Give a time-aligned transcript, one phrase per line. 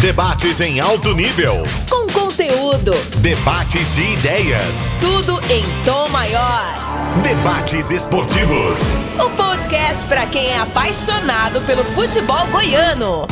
[0.00, 1.62] Debates em alto nível.
[1.88, 2.92] Com conteúdo.
[3.22, 4.88] Debates de ideias.
[5.00, 6.74] Tudo em tom maior.
[7.22, 8.78] Debates esportivos.
[9.18, 13.26] O podcast para quem é apaixonado pelo futebol goiano.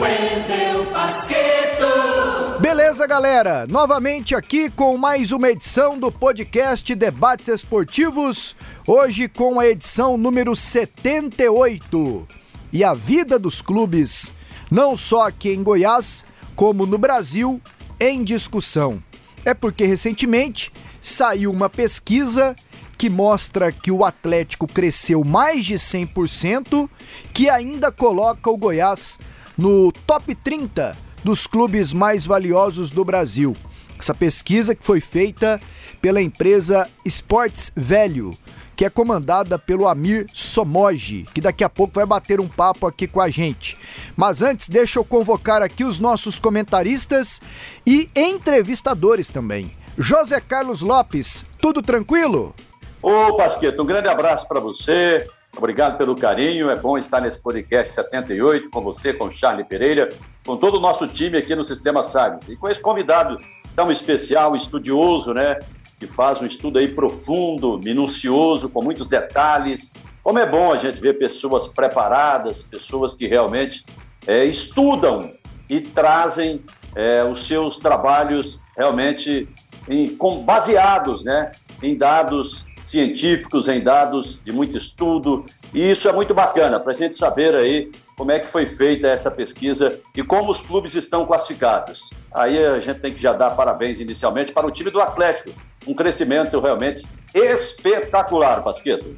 [0.00, 2.58] Wendel Basqueto.
[2.58, 3.66] Beleza, galera?
[3.68, 8.56] Novamente aqui com mais uma edição do podcast Debates Esportivos.
[8.86, 12.26] Hoje com a edição número 78.
[12.72, 14.32] E a vida dos clubes
[14.74, 16.26] não só aqui em Goiás,
[16.56, 17.62] como no Brasil,
[18.00, 19.00] em discussão.
[19.44, 22.56] É porque recentemente saiu uma pesquisa
[22.98, 26.90] que mostra que o Atlético cresceu mais de 100%,
[27.32, 29.16] que ainda coloca o Goiás
[29.56, 33.54] no top 30 dos clubes mais valiosos do Brasil.
[33.96, 35.60] Essa pesquisa que foi feita
[36.02, 38.36] pela empresa Sports Velho
[38.76, 43.06] que é comandada pelo Amir Somoji, que daqui a pouco vai bater um papo aqui
[43.06, 43.76] com a gente.
[44.16, 47.40] Mas antes, deixa eu convocar aqui os nossos comentaristas
[47.86, 49.72] e entrevistadores também.
[49.96, 52.54] José Carlos Lopes, tudo tranquilo?
[53.00, 55.28] Ô, Pasqueto, um grande abraço para você.
[55.56, 56.68] Obrigado pelo carinho.
[56.68, 60.08] É bom estar nesse podcast 78 com você, com Charlie Pereira,
[60.44, 62.48] com todo o nosso time aqui no Sistema Sagres.
[62.48, 63.38] E com esse convidado
[63.76, 65.58] tão especial, estudioso, né?
[66.06, 69.90] Que faz um estudo aí profundo, minucioso, com muitos detalhes.
[70.22, 73.84] Como é bom a gente ver pessoas preparadas, pessoas que realmente
[74.26, 75.32] é, estudam
[75.68, 76.62] e trazem
[76.94, 79.48] é, os seus trabalhos realmente
[79.88, 81.52] em, com, baseados né,
[81.82, 86.94] em dados científicos, em dados de muito estudo, e isso é muito bacana para a
[86.94, 91.24] gente saber aí como é que foi feita essa pesquisa e como os clubes estão
[91.24, 92.10] classificados.
[92.32, 95.50] Aí a gente tem que já dar parabéns inicialmente para o time do Atlético,
[95.86, 99.16] um crescimento realmente espetacular, Pasqueto.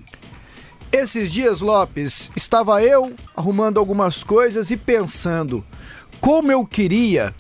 [0.93, 5.65] Esses dias, Lopes, estava eu arrumando algumas coisas e pensando
[6.21, 7.35] como eu queria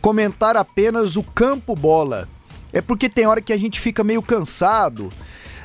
[0.00, 2.28] comentar apenas o campo bola.
[2.72, 5.12] É porque tem hora que a gente fica meio cansado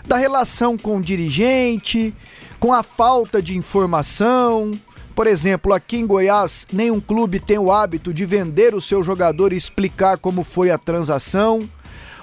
[0.05, 2.13] da relação com o dirigente,
[2.59, 4.71] com a falta de informação.
[5.15, 9.51] Por exemplo, aqui em Goiás, nenhum clube tem o hábito de vender o seu jogador
[9.51, 11.67] e explicar como foi a transação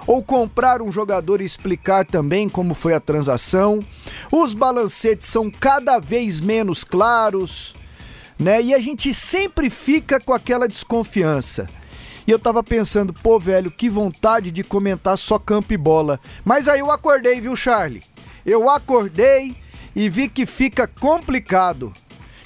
[0.08, 3.78] ou comprar um jogador e explicar também como foi a transação.
[4.32, 7.74] Os balancetes são cada vez menos claros,
[8.38, 8.62] né?
[8.62, 11.68] E a gente sempre fica com aquela desconfiança.
[12.26, 16.18] E eu tava pensando, pô, velho, que vontade de comentar só campo e bola.
[16.42, 18.02] Mas aí eu acordei, viu, Charlie?
[18.47, 19.54] Eu acordei
[19.94, 21.92] e vi que fica complicado.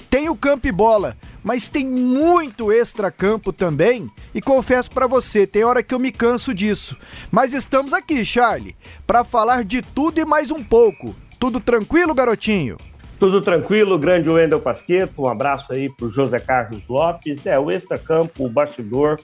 [0.09, 4.07] Tem o campo e bola, mas tem muito extra-campo também.
[4.33, 6.97] E confesso para você, tem hora que eu me canso disso.
[7.29, 11.13] Mas estamos aqui, Charlie, para falar de tudo e mais um pouco.
[11.39, 12.77] Tudo tranquilo, garotinho?
[13.19, 15.21] Tudo tranquilo, grande Wendel Pasqueto.
[15.21, 17.45] Um abraço aí pro José Carlos Lopes.
[17.45, 19.19] É, o extra-campo, o bastidor,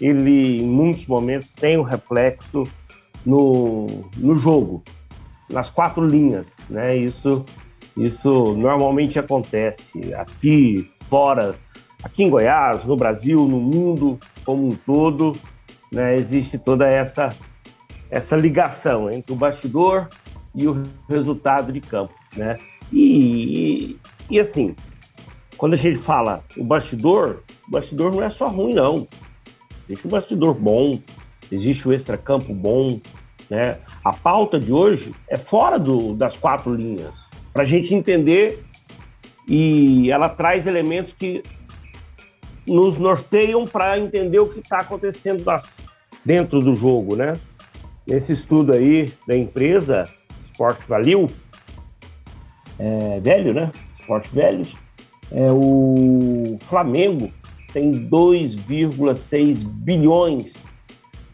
[0.00, 2.64] ele em muitos momentos tem um reflexo
[3.24, 3.86] no,
[4.16, 4.82] no jogo,
[5.48, 6.96] nas quatro linhas, né?
[6.96, 7.44] Isso,
[7.96, 11.56] isso normalmente acontece aqui fora,
[12.04, 15.36] aqui em Goiás, no Brasil, no mundo como um todo,
[15.92, 17.30] né, existe toda essa,
[18.08, 20.08] essa ligação entre o bastidor
[20.54, 22.14] e o resultado de campo.
[22.36, 22.56] Né?
[22.92, 23.98] E,
[24.30, 24.74] e, e assim,
[25.56, 29.06] quando a gente fala o bastidor, o bastidor não é só ruim, não.
[29.88, 30.96] Existe um bastidor bom,
[31.50, 33.00] existe o extracampo bom.
[33.48, 33.78] Né?
[34.04, 37.12] A pauta de hoje é fora do, das quatro linhas,
[37.52, 38.64] para a gente entender
[39.50, 41.42] e ela traz elementos que
[42.64, 45.44] nos norteiam para entender o que está acontecendo
[46.24, 47.32] dentro do jogo, né?
[48.06, 50.04] Nesse estudo aí da empresa
[50.52, 51.28] Sport Value,
[52.78, 53.72] é, velho, né?
[53.98, 54.76] Sport Velhos,
[55.32, 57.32] é, o Flamengo
[57.72, 60.54] tem 2,6 bilhões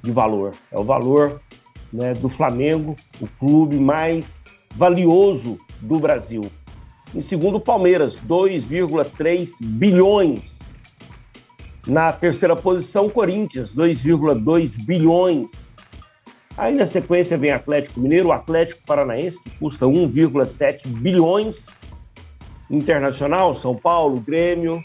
[0.03, 0.55] de valor.
[0.73, 1.43] É o valor
[1.93, 4.41] né, do Flamengo, o clube mais
[4.75, 6.43] valioso do Brasil.
[7.17, 10.55] Em segundo, Palmeiras, 2,3 bilhões.
[11.87, 15.47] Na terceira posição, Corinthians, 2,2 bilhões.
[16.59, 21.65] Aí na sequência vem Atlético Mineiro, Atlético Paranaense, que custa 1,7 bilhões.
[22.71, 24.85] Internacional, São Paulo, Grêmio.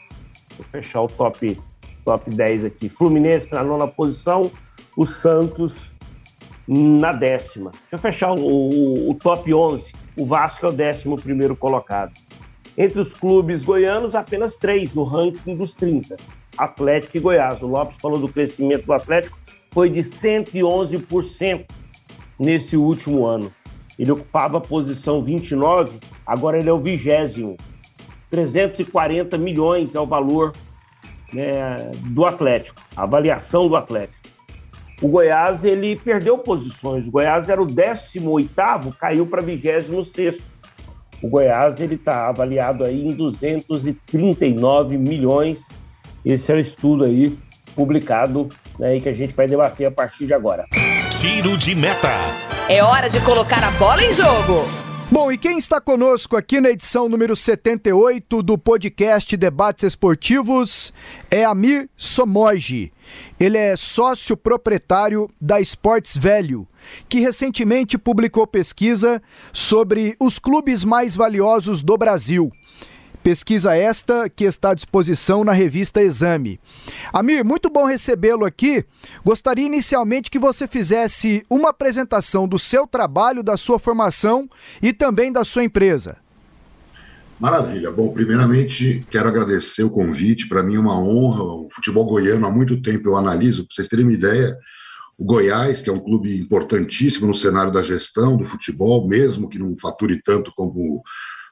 [0.58, 1.60] Vou fechar o top,
[2.06, 2.88] top 10 aqui.
[2.88, 4.50] Fluminense na nona posição,
[4.96, 5.94] o Santos
[6.68, 7.72] na décima.
[7.72, 12.14] Deixa eu fechar o, o, o top 11 o Vasco é o 11 colocado.
[12.78, 16.18] Entre os clubes goianos, apenas três no ranking dos 30.
[16.58, 17.62] Atlético e Goiás.
[17.62, 19.38] O Lopes falou do crescimento do Atlético,
[19.72, 21.66] foi de 111%
[22.38, 23.52] nesse último ano.
[23.98, 27.56] Ele ocupava a posição 29, agora ele é o vigésimo.
[28.30, 30.54] 340 milhões é o valor
[31.34, 34.21] né, do Atlético, a avaliação do Atlético.
[35.02, 37.08] O Goiás ele perdeu posições.
[37.08, 40.40] O Goiás era o 18 caiu para 26
[41.24, 45.68] O Goiás ele está avaliado aí em 239 milhões.
[46.24, 47.36] Esse é o estudo aí
[47.76, 50.66] publicado né, que a gente vai debater a partir de agora.
[51.20, 52.10] Tiro de meta.
[52.70, 54.70] É hora de colocar a bola em jogo.
[55.10, 60.94] Bom, e quem está conosco aqui na edição número 78 do podcast Debates Esportivos
[61.30, 62.94] é Amir Somoji.
[63.40, 66.68] Ele é sócio proprietário da Sports Velho,
[67.10, 69.22] que recentemente publicou pesquisa
[69.52, 72.52] sobre os clubes mais valiosos do Brasil.
[73.24, 76.60] Pesquisa esta que está à disposição na revista Exame.
[77.14, 78.84] Amir, muito bom recebê-lo aqui.
[79.24, 84.50] Gostaria inicialmente que você fizesse uma apresentação do seu trabalho, da sua formação
[84.82, 86.18] e também da sua empresa.
[87.42, 87.92] Maravilha.
[87.92, 90.48] Bom, primeiramente quero agradecer o convite.
[90.48, 91.42] Para mim é uma honra.
[91.42, 93.66] O futebol goiano há muito tempo eu analiso.
[93.66, 94.56] Para vocês terem uma ideia,
[95.18, 99.58] o Goiás, que é um clube importantíssimo no cenário da gestão do futebol, mesmo que
[99.58, 101.02] não fature tanto como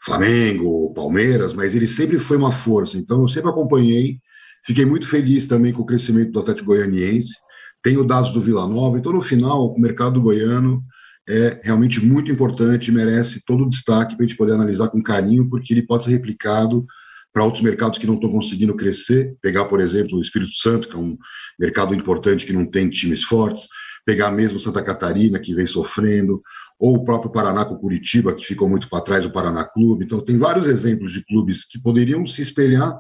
[0.04, 2.96] Flamengo, Palmeiras, mas ele sempre foi uma força.
[2.96, 4.20] Então eu sempre acompanhei,
[4.64, 7.34] fiquei muito feliz também com o crescimento do Atlético Goianiense.
[7.82, 10.84] Tenho dados do Vila Nova, então no final o mercado goiano
[11.30, 15.48] é realmente muito importante, merece todo o destaque para a gente poder analisar com carinho,
[15.48, 16.86] porque ele pode ser replicado
[17.32, 19.36] para outros mercados que não estão conseguindo crescer.
[19.40, 21.16] Pegar, por exemplo, o Espírito Santo, que é um
[21.60, 23.68] mercado importante que não tem times fortes,
[24.04, 26.42] pegar mesmo Santa Catarina, que vem sofrendo,
[26.80, 30.06] ou o próprio Paraná com Curitiba, que ficou muito para trás do Paraná Clube.
[30.06, 33.00] Então, tem vários exemplos de clubes que poderiam se espelhar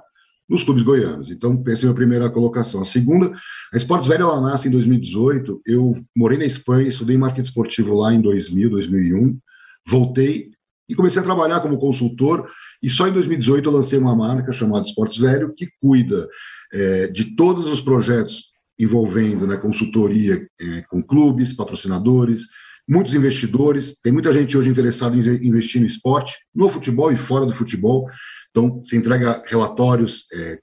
[0.50, 1.30] nos clubes goianos.
[1.30, 2.82] Então, essa é a primeira colocação.
[2.82, 3.32] A segunda,
[3.72, 5.62] a Esportes Velha ela nasce em 2018.
[5.66, 9.38] Eu morei na Espanha, estudei marketing esportivo lá em 2000, 2001.
[9.88, 10.50] Voltei
[10.90, 12.50] e comecei a trabalhar como consultor.
[12.82, 16.28] E só em 2018 eu lancei uma marca chamada Esportes Velho, que cuida
[16.74, 18.50] é, de todos os projetos
[18.80, 22.48] envolvendo né, consultoria é, com clubes, patrocinadores,
[22.90, 27.46] muitos investidores, tem muita gente hoje interessada em investir no esporte, no futebol e fora
[27.46, 28.08] do futebol.
[28.50, 30.58] Então, se entrega relatórios é,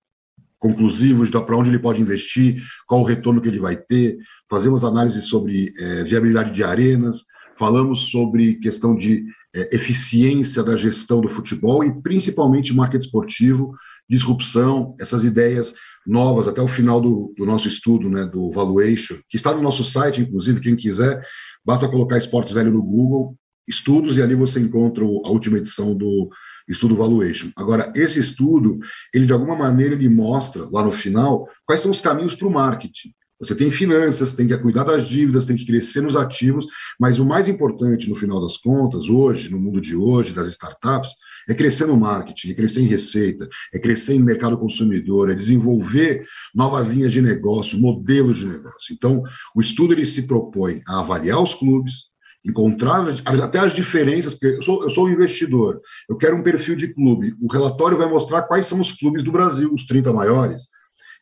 [0.59, 4.17] conclusivos para onde ele pode investir, qual o retorno que ele vai ter,
[4.51, 7.25] fazemos análises sobre é, viabilidade de arenas,
[7.57, 9.25] falamos sobre questão de
[9.55, 13.73] é, eficiência da gestão do futebol e principalmente marketing esportivo,
[14.11, 15.75] disrupção, essas ideias
[16.07, 19.83] novas até o final do, do nosso estudo, né, do Valuation, que está no nosso
[19.83, 21.23] site, inclusive, quem quiser,
[21.67, 23.37] Basta colocar Esportes Velho no Google,
[23.67, 26.31] estudos, e ali você encontra a última edição do
[26.69, 27.51] estudo Valuation.
[27.57, 28.79] Agora, esse estudo,
[29.13, 32.53] ele de alguma maneira ele mostra lá no final quais são os caminhos para o
[32.53, 33.11] marketing.
[33.41, 36.67] Você tem finanças, tem que cuidar das dívidas, tem que crescer nos ativos,
[37.01, 41.11] mas o mais importante no final das contas, hoje, no mundo de hoje, das startups,
[41.49, 46.27] é crescer no marketing, é crescer em receita, é crescer em mercado consumidor, é desenvolver
[46.55, 48.93] novas linhas de negócio, modelos de negócio.
[48.93, 49.23] Então,
[49.55, 52.07] o estudo ele se propõe a avaliar os clubes,
[52.45, 53.05] encontrar
[53.43, 56.95] até as diferenças, porque eu sou, eu sou um investidor, eu quero um perfil de
[56.95, 57.35] clube.
[57.41, 60.63] O relatório vai mostrar quais são os clubes do Brasil, os 30 maiores,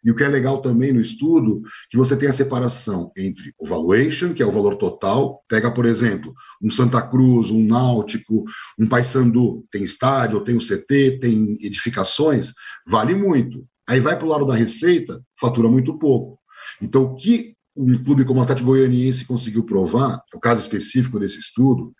[0.05, 3.67] e o que é legal também no estudo, que você tem a separação entre o
[3.67, 8.45] valuation, que é o valor total, pega, por exemplo, um Santa Cruz, um Náutico,
[8.79, 12.53] um Paysandu, tem estádio, tem o CT, tem edificações,
[12.87, 13.67] vale muito.
[13.89, 16.39] Aí vai para o lado da receita, fatura muito pouco.
[16.83, 21.40] Então, o que um clube como o Atlético Goianiense conseguiu provar, o caso específico desse
[21.40, 21.93] estudo,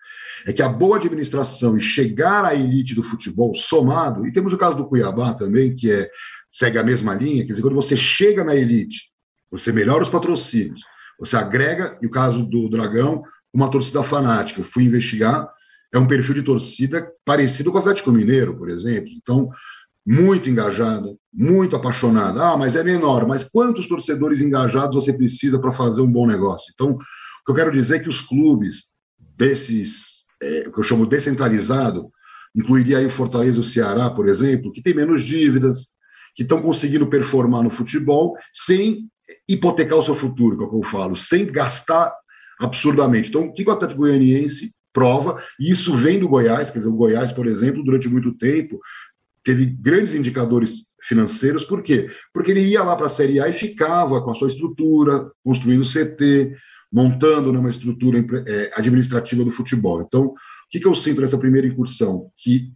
[0.45, 4.57] é que a boa administração e chegar à elite do futebol somado, e temos o
[4.57, 6.09] caso do Cuiabá também, que é
[6.55, 9.09] segue a mesma linha, quer dizer, quando você chega na elite,
[9.51, 10.81] você melhora os patrocínios,
[11.19, 14.61] você agrega, e o caso do Dragão, uma torcida fanática.
[14.61, 15.49] Eu fui investigar,
[15.93, 19.09] é um perfil de torcida parecido com o Atlético Mineiro, por exemplo.
[19.21, 19.49] Então,
[20.05, 22.41] muito engajada, muito apaixonada.
[22.41, 26.71] Ah, mas é menor, mas quantos torcedores engajados você precisa para fazer um bom negócio?
[26.73, 28.91] Então, o que eu quero dizer é que os clubes
[29.37, 32.09] desses, é, o que eu chamo descentralizado,
[32.55, 35.94] incluiria aí o Fortaleza e o Ceará, por exemplo, que tem menos dívidas,
[36.35, 39.09] que estão conseguindo performar no futebol sem
[39.47, 42.13] hipotecar o seu futuro, que é eu falo, sem gastar
[42.59, 43.29] absurdamente.
[43.29, 46.95] Então, o que o Atlético Goianiense prova, e isso vem do Goiás, quer dizer, o
[46.95, 48.79] Goiás, por exemplo, durante muito tempo,
[49.43, 52.09] teve grandes indicadores financeiros, por quê?
[52.33, 55.85] Porque ele ia lá para a Série A e ficava com a sua estrutura, construindo
[55.85, 56.55] CT,
[56.91, 60.01] montando né, uma estrutura é, administrativa do futebol.
[60.01, 60.33] Então, o
[60.69, 62.31] que, que eu sinto nessa primeira incursão?
[62.37, 62.71] Que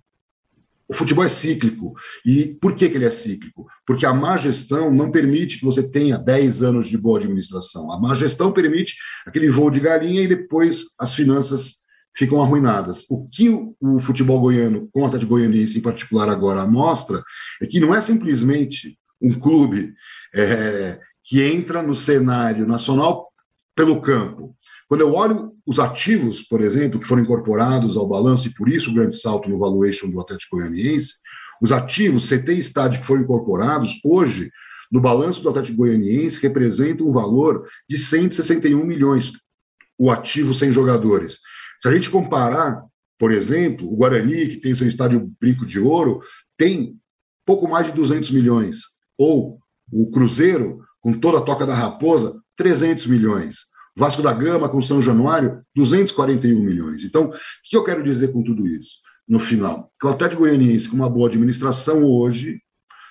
[0.90, 1.94] o futebol é cíclico.
[2.26, 3.68] E por que, que ele é cíclico?
[3.86, 7.92] Porque a má gestão não permite que você tenha 10 anos de boa administração.
[7.92, 11.76] A má gestão permite aquele voo de galinha e depois as finanças
[12.16, 13.06] ficam arruinadas.
[13.08, 17.24] O que o, futebol goiano, conta de goianiense em particular agora, mostra
[17.62, 19.94] é que não é simplesmente um clube
[20.34, 23.28] é, que entra no cenário nacional
[23.76, 24.56] pelo campo.
[24.90, 28.90] Quando eu olho os ativos, por exemplo, que foram incorporados ao balanço, e por isso
[28.90, 31.14] o grande salto no valuation do Atlético Goianiense,
[31.62, 34.52] os ativos, CT e estádio que foram incorporados, hoje,
[34.92, 39.32] no balanço do Atlético Goianiense, representam um valor de 161 milhões,
[39.96, 41.38] o ativo sem jogadores.
[41.80, 42.84] Se a gente comparar,
[43.20, 46.22] por exemplo, o Guarani, que tem seu estádio Brinco de Ouro,
[46.58, 46.96] tem
[47.46, 48.80] pouco mais de 200 milhões.
[49.20, 49.60] Ou
[49.92, 53.69] o Cruzeiro, com toda a toca da Raposa, 300 milhões.
[53.96, 57.04] Vasco da Gama, com São Januário, 241 milhões.
[57.04, 57.32] Então, o
[57.64, 58.98] que eu quero dizer com tudo isso?
[59.28, 62.60] No final, que o Atlético Goianiense, com uma boa administração hoje,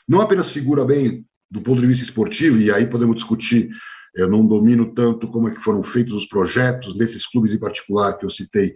[0.08, 3.70] não apenas figura bem do ponto de vista esportivo, e aí podemos discutir,
[4.14, 8.18] eu não domino tanto como é que foram feitos os projetos desses clubes em particular
[8.18, 8.74] que eu citei,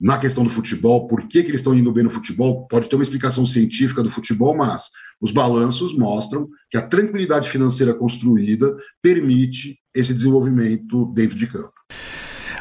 [0.00, 2.94] na questão do futebol, por que, que eles estão indo bem no futebol, pode ter
[2.94, 4.90] uma explicação científica do futebol, mas
[5.20, 11.72] os balanços mostram que a tranquilidade financeira construída permite esse desenvolvimento dentro de campo.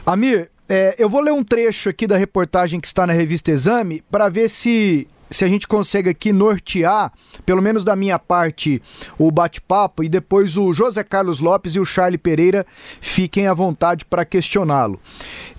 [0.06, 4.04] Amir, é, eu vou ler um trecho aqui da reportagem que está na revista Exame
[4.10, 7.12] para ver se se a gente consegue aqui nortear,
[7.46, 8.82] pelo menos da minha parte,
[9.20, 12.66] o bate-papo e depois o José Carlos Lopes e o Charlie Pereira
[13.02, 15.00] fiquem à vontade para questioná-lo.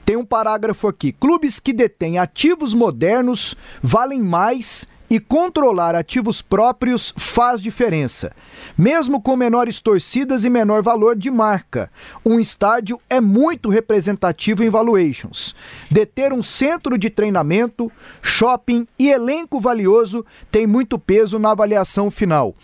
[0.07, 7.13] Tem um parágrafo aqui: clubes que detêm ativos modernos valem mais e controlar ativos próprios
[7.17, 8.33] faz diferença.
[8.77, 11.91] Mesmo com menores torcidas e menor valor de marca,
[12.25, 15.55] um estádio é muito representativo em valuations.
[15.91, 17.91] Deter um centro de treinamento,
[18.23, 22.55] shopping e elenco valioso tem muito peso na avaliação final.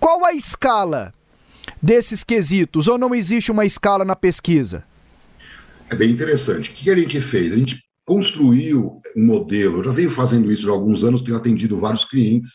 [0.00, 1.12] Qual a escala
[1.80, 4.84] desses quesitos ou não existe uma escala na pesquisa?
[5.90, 6.70] É bem interessante.
[6.70, 7.52] O que a gente fez?
[7.52, 9.78] A gente construiu um modelo.
[9.78, 12.52] Eu já venho fazendo isso há alguns anos, tenho atendido vários clientes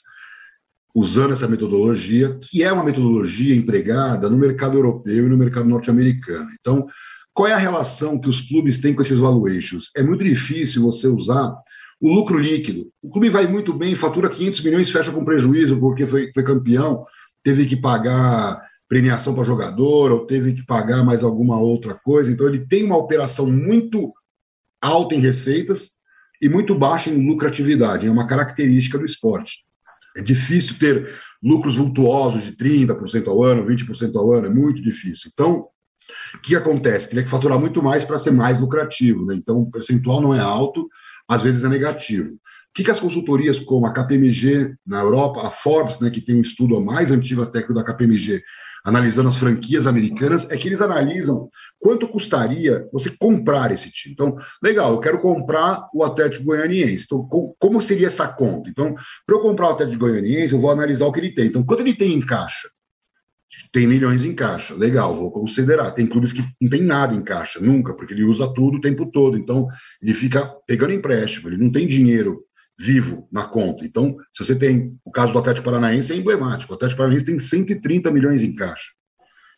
[0.93, 6.49] usando essa metodologia, que é uma metodologia empregada no mercado europeu e no mercado norte-americano.
[6.59, 6.87] Então,
[7.33, 9.91] qual é a relação que os clubes têm com esses valuations?
[9.95, 11.55] É muito difícil você usar
[12.01, 12.89] o lucro líquido.
[13.01, 17.05] O clube vai muito bem, fatura 500 milhões, fecha com prejuízo porque foi, foi campeão,
[17.43, 22.31] teve que pagar premiação para jogador, ou teve que pagar mais alguma outra coisa.
[22.31, 24.11] Então, ele tem uma operação muito
[24.81, 25.91] alta em receitas
[26.41, 29.65] e muito baixa em lucratividade, é uma característica do esporte.
[30.15, 31.09] É difícil ter
[31.41, 35.29] lucros vultuosos de 30% ao ano, 20% ao ano, é muito difícil.
[35.33, 35.67] Então,
[36.35, 37.09] o que acontece?
[37.09, 39.25] Teria que faturar muito mais para ser mais lucrativo.
[39.25, 39.35] Né?
[39.35, 40.87] Então, o percentual não é alto,
[41.27, 42.33] às vezes é negativo.
[42.33, 46.35] O que, que as consultorias como a KPMG na Europa, a Forbes, né, que tem
[46.35, 48.43] um estudo a mais antigo até que o da KPMG,
[48.85, 54.13] analisando as franquias americanas, é que eles analisam quanto custaria você comprar esse time.
[54.13, 57.05] Então, legal, eu quero comprar o Atlético Goianiense.
[57.05, 57.27] Então,
[57.59, 58.69] como seria essa conta?
[58.69, 58.93] Então,
[59.25, 61.47] para eu comprar o Atlético Goianiense, eu vou analisar o que ele tem.
[61.47, 62.69] Então, quanto ele tem em caixa?
[63.71, 65.91] Tem milhões em caixa, legal, vou considerar.
[65.91, 69.07] Tem clubes que não tem nada em caixa, nunca, porque ele usa tudo o tempo
[69.07, 69.37] todo.
[69.37, 69.67] Então,
[70.01, 72.43] ele fica pegando empréstimo, ele não tem dinheiro
[72.79, 73.85] vivo na conta.
[73.85, 76.71] Então, se você tem o caso do Atlético Paranaense, é emblemático.
[76.71, 78.91] O Atlético Paranaense tem 130 milhões em caixa.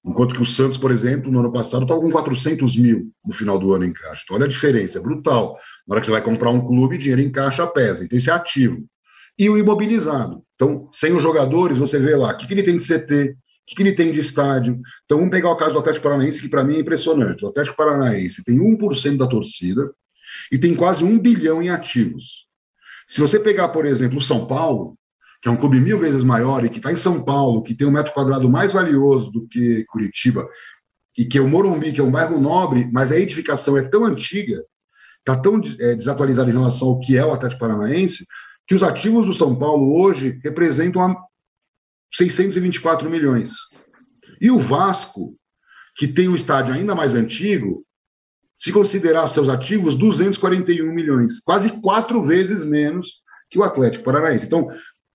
[0.04, 3.60] Enquanto que o Santos, por exemplo, no ano passado estava com 400 mil no final
[3.60, 4.22] do ano em caixa.
[4.24, 5.56] Então, olha a diferença, é brutal.
[5.88, 8.04] Na hora que você vai comprar um clube, dinheiro em caixa pesa.
[8.04, 8.84] Então, isso é ativo.
[9.38, 10.42] E o imobilizado.
[10.56, 13.36] Então, sem os jogadores, você vê lá o que, que ele tem de CT, o
[13.68, 14.80] que, que ele tem de estádio.
[15.06, 17.46] Então, vamos pegar o caso do Atlético Paranaense, que para mim é impressionante.
[17.46, 19.92] O Atlético Paranaense tem 1% da torcida
[20.51, 22.50] e tem quase um bilhão em ativos.
[23.12, 24.98] Se você pegar, por exemplo, o São Paulo,
[25.41, 27.86] que é um clube mil vezes maior e que está em São Paulo, que tem
[27.86, 30.48] um metro quadrado mais valioso do que Curitiba,
[31.18, 34.06] e que é o Morumbi, que é um bairro nobre, mas a edificação é tão
[34.06, 34.63] antiga,
[35.20, 38.25] está tão é, desatualizada em relação ao que é o Atlético Paranaense,
[38.65, 41.13] que os ativos do São Paulo hoje representam
[42.13, 43.51] 624 milhões.
[44.39, 45.36] E o Vasco,
[45.98, 47.86] que tem um estádio ainda mais antigo,
[48.62, 53.15] se considerar seus ativos, 241 milhões, quase quatro vezes menos
[53.50, 54.46] que o Atlético Paranaense.
[54.46, 54.70] Então,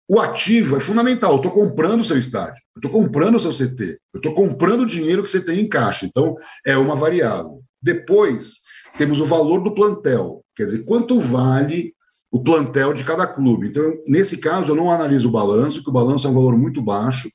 [0.09, 1.33] o ativo é fundamental.
[1.33, 4.81] Eu estou comprando o seu estádio, eu estou comprando o seu CT, eu estou comprando
[4.81, 6.07] o dinheiro que você tem em caixa.
[6.07, 6.35] Então,
[6.65, 7.63] é uma variável.
[7.81, 8.57] Depois,
[8.99, 11.95] temos o valor do plantel, quer dizer, quanto vale
[12.33, 13.69] o plantel de cada clube.
[13.69, 16.83] Então, nesse caso, eu não analiso o balanço, que o balanço é um valor muito
[16.83, 17.31] baixo.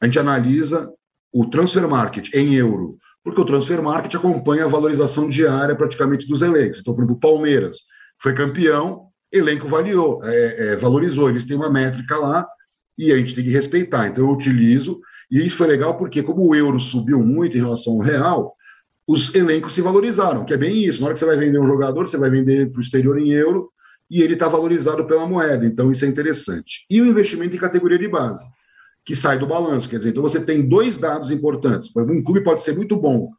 [0.00, 0.90] A gente analisa
[1.30, 6.42] o transfer market em euro porque o transfer market acompanha a valorização diária praticamente dos
[6.42, 6.80] elencos.
[6.80, 7.78] Então, por exemplo, o Palmeiras
[8.20, 12.46] foi campeão, elenco valiou, é, é, valorizou, eles têm uma métrica lá
[12.98, 14.06] e a gente tem que respeitar.
[14.06, 15.00] Então, eu utilizo,
[15.30, 18.54] e isso foi legal porque, como o euro subiu muito em relação ao real,
[19.08, 21.00] os elencos se valorizaram, que é bem isso.
[21.00, 23.32] Na hora que você vai vender um jogador, você vai vender para o exterior em
[23.32, 23.70] euro
[24.10, 25.64] e ele está valorizado pela moeda.
[25.64, 26.84] Então, isso é interessante.
[26.90, 28.44] E o investimento em categoria de base.
[29.04, 29.88] Que sai do balanço.
[29.88, 31.90] Quer dizer, então você tem dois dados importantes.
[31.96, 33.30] Um clube pode ser muito bom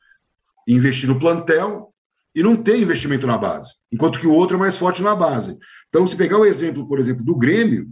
[0.68, 1.94] investir no plantel
[2.34, 5.58] e não ter investimento na base, enquanto que o outro é mais forte na base.
[5.90, 7.88] Então, se pegar o exemplo, por exemplo, do Grêmio,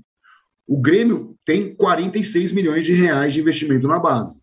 [0.68, 4.42] o Grêmio tem 46 milhões de reais de investimento na base.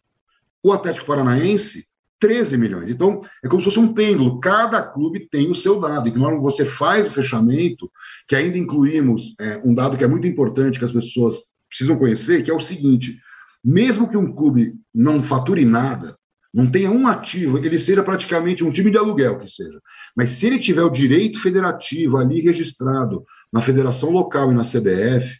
[0.62, 1.84] O Atlético Paranaense,
[2.18, 2.90] 13 milhões.
[2.90, 4.40] Então, é como se fosse um pêndulo.
[4.40, 6.08] Cada clube tem o seu dado.
[6.08, 7.90] E quando você faz o fechamento,
[8.28, 12.42] que ainda incluímos é, um dado que é muito importante que as pessoas precisam conhecer,
[12.42, 13.18] que é o seguinte:
[13.64, 16.16] mesmo que um clube não fature nada,
[16.52, 19.80] não tenha um ativo, ele seja praticamente um time de aluguel que seja.
[20.16, 25.38] Mas se ele tiver o direito federativo ali registrado na federação local e na CBF,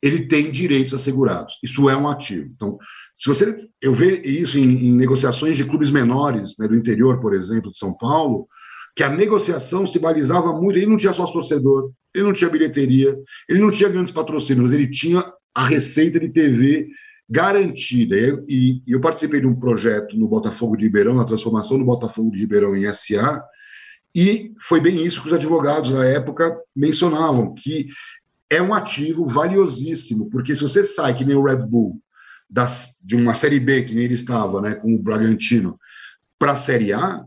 [0.00, 1.58] ele tem direitos assegurados.
[1.62, 2.48] Isso é um ativo.
[2.54, 2.78] Então,
[3.16, 7.34] se você eu vejo isso em, em negociações de clubes menores, né, do interior, por
[7.34, 8.46] exemplo, de São Paulo,
[8.94, 13.16] que a negociação se balizava muito, ele não tinha sócio torcedor, ele não tinha bilheteria,
[13.48, 15.24] ele não tinha grandes patrocínios, ele tinha
[15.54, 16.88] a receita de TV
[17.28, 18.16] garantida.
[18.48, 22.30] E, e, eu participei de um projeto no Botafogo de Ribeirão, na transformação do Botafogo
[22.30, 23.42] de Ribeirão em SA,
[24.14, 27.88] e foi bem isso que os advogados na época mencionavam, que
[28.50, 31.98] é um ativo valiosíssimo, porque se você sai, que nem o Red Bull,
[32.48, 35.78] das, de uma Série B, que nem ele estava, né, com o Bragantino,
[36.38, 37.24] para a Série A,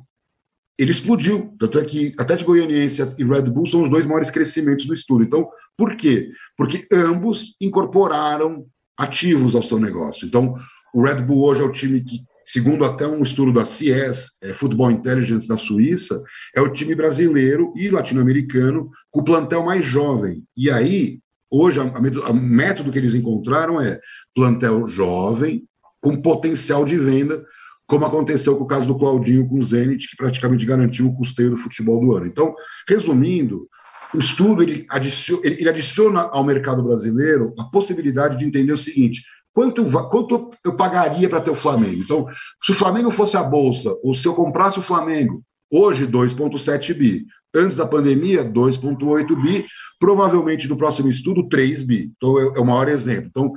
[0.78, 1.54] ele explodiu.
[1.60, 5.24] Tanto é que de Goianiense e Red Bull são os dois maiores crescimentos do estudo.
[5.24, 6.30] Então, por quê?
[6.58, 8.66] Porque ambos incorporaram
[8.98, 10.28] ativos ao seu negócio.
[10.28, 10.56] Então,
[10.94, 14.54] o Red Bull hoje é o time que, segundo até um estudo da CS, é,
[14.54, 16.22] Football Intelligence da Suíça,
[16.56, 20.44] é o time brasileiro e latino-americano com o plantel mais jovem.
[20.56, 24.00] E aí, hoje, o método que eles encontraram é
[24.34, 25.64] plantel jovem,
[26.02, 27.44] com potencial de venda,
[27.88, 31.52] como aconteceu com o caso do Claudinho com o Zenit, que praticamente garantiu o custeio
[31.52, 32.26] do futebol do ano.
[32.26, 32.56] Então,
[32.88, 33.68] resumindo,
[34.14, 39.24] o estudo ele adiciona, ele adiciona ao mercado brasileiro a possibilidade de entender o seguinte:
[39.54, 42.02] quanto, quanto eu pagaria para ter o Flamengo?
[42.02, 42.28] Então,
[42.64, 47.26] se o Flamengo fosse a bolsa, ou se eu comprasse o Flamengo, hoje 2,7 bi.
[47.54, 49.66] Antes da pandemia, 2,8 bi.
[49.98, 52.12] Provavelmente no próximo estudo, 3 bi.
[52.18, 53.28] Então, é, é o maior exemplo.
[53.30, 53.54] Então,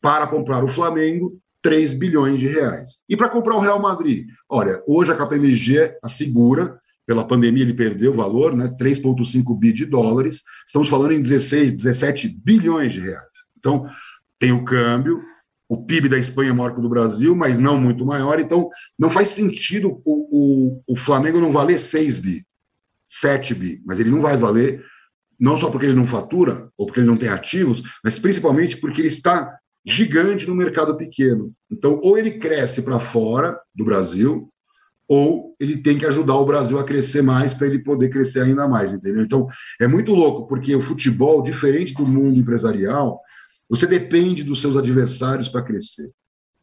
[0.00, 2.98] para comprar o Flamengo, 3 bilhões de reais.
[3.08, 4.26] E para comprar o Real Madrid?
[4.46, 9.86] Olha, hoje a KPMG assegura pela pandemia ele perdeu o valor, né, 3,5 bi de
[9.86, 13.24] dólares, estamos falando em 16, 17 bilhões de reais.
[13.58, 13.86] Então,
[14.38, 15.22] tem o câmbio,
[15.68, 18.68] o PIB da Espanha é maior que o do Brasil, mas não muito maior, então
[18.98, 22.46] não faz sentido o, o, o Flamengo não valer 6 bi,
[23.08, 24.82] 7 bi, mas ele não vai valer,
[25.38, 29.00] não só porque ele não fatura, ou porque ele não tem ativos, mas principalmente porque
[29.00, 31.52] ele está gigante no mercado pequeno.
[31.70, 34.50] Então, ou ele cresce para fora do Brasil,
[35.06, 38.66] ou ele tem que ajudar o Brasil a crescer mais para ele poder crescer ainda
[38.66, 39.22] mais, entendeu?
[39.22, 39.46] Então,
[39.80, 43.20] é muito louco, porque o futebol, diferente do mundo empresarial,
[43.68, 46.10] você depende dos seus adversários para crescer.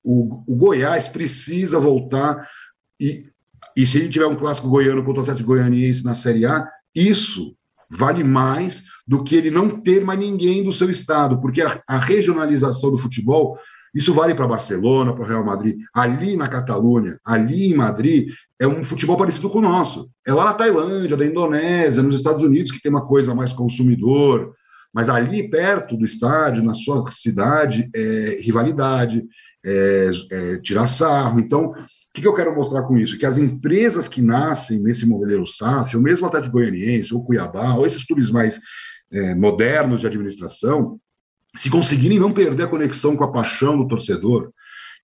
[0.04, 2.48] O, o, Goiás precisa voltar
[3.00, 3.28] e,
[3.78, 7.56] e se ele tiver um clássico goiano contra o Atlético Goianiense na Série A, isso
[7.92, 11.98] vale mais do que ele não ter mais ninguém do seu estado, porque a, a
[11.98, 13.60] regionalização do futebol
[13.94, 15.76] isso vale para Barcelona, para o Real Madrid.
[15.94, 20.10] Ali na Catalunha, ali em Madrid, é um futebol parecido com o nosso.
[20.26, 24.54] É lá na Tailândia, na Indonésia, nos Estados Unidos, que tem uma coisa mais consumidor.
[24.94, 29.24] Mas ali perto do estádio, na sua cidade, é rivalidade,
[29.66, 31.40] é, é tirar sarro.
[31.42, 31.74] Então,
[32.12, 33.18] o que, que, eu quero mostrar com isso?
[33.18, 37.76] Que as empresas que nascem nesse modelo SAF, ou mesmo até de Goianiense, ou Cuiabá,
[37.76, 38.60] ou esses clubes mais
[39.10, 41.00] é, modernos de administração,
[41.56, 44.52] se conseguirem não perder a conexão com a paixão do torcedor,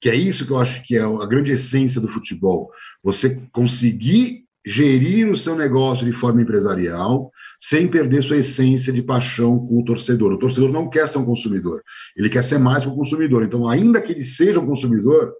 [0.02, 2.70] que é isso que eu acho que é a grande essência do futebol,
[3.02, 9.58] você conseguir gerir o seu negócio de forma empresarial sem perder sua essência de paixão
[9.60, 10.34] com o torcedor.
[10.34, 11.82] O torcedor não quer ser um consumidor,
[12.18, 13.44] ele quer ser mais que um consumidor.
[13.44, 15.34] Então, ainda que ele seja um consumidor,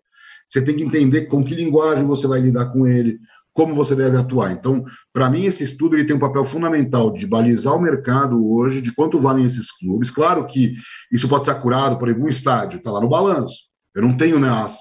[0.50, 3.20] você tem que entender com que linguagem você vai lidar com ele,
[3.58, 4.52] como você deve atuar.
[4.52, 8.82] Então, para mim, esse estudo ele tem um papel fundamental de balizar o mercado hoje,
[8.82, 10.12] de quanto valem esses clubes.
[10.12, 10.76] Claro que
[11.12, 13.56] isso pode ser acurado por algum estádio, está lá no balanço.
[13.96, 14.80] Eu não tenho né, as,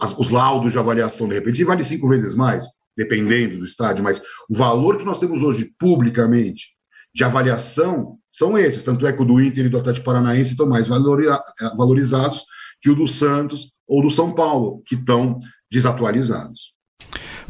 [0.00, 4.22] as, os laudos de avaliação, de repente vale cinco vezes mais, dependendo do estádio, mas
[4.48, 6.68] o valor que nós temos hoje publicamente
[7.14, 8.82] de avaliação são esses.
[8.82, 12.44] Tanto é que o do Inter e do Atlético Paranaense estão mais valorizados
[12.80, 15.38] que o do Santos ou do São Paulo, que estão
[15.70, 16.74] desatualizados.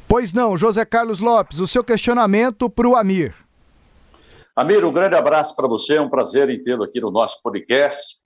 [0.09, 3.35] Pois não, José Carlos Lopes, o seu questionamento para o Amir.
[4.55, 8.19] Amir, um grande abraço para você, é um prazer em tê-lo aqui no nosso podcast.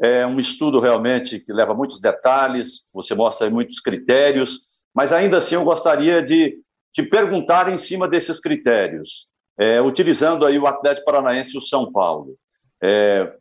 [0.00, 5.54] É um estudo realmente que leva muitos detalhes, você mostra muitos critérios, mas ainda assim
[5.54, 6.58] eu gostaria de
[6.92, 11.90] te perguntar em cima desses critérios, é, utilizando aí o Atlético Paranaense e o São
[11.90, 12.36] Paulo.
[12.82, 13.32] É,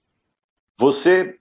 [0.80, 1.36] você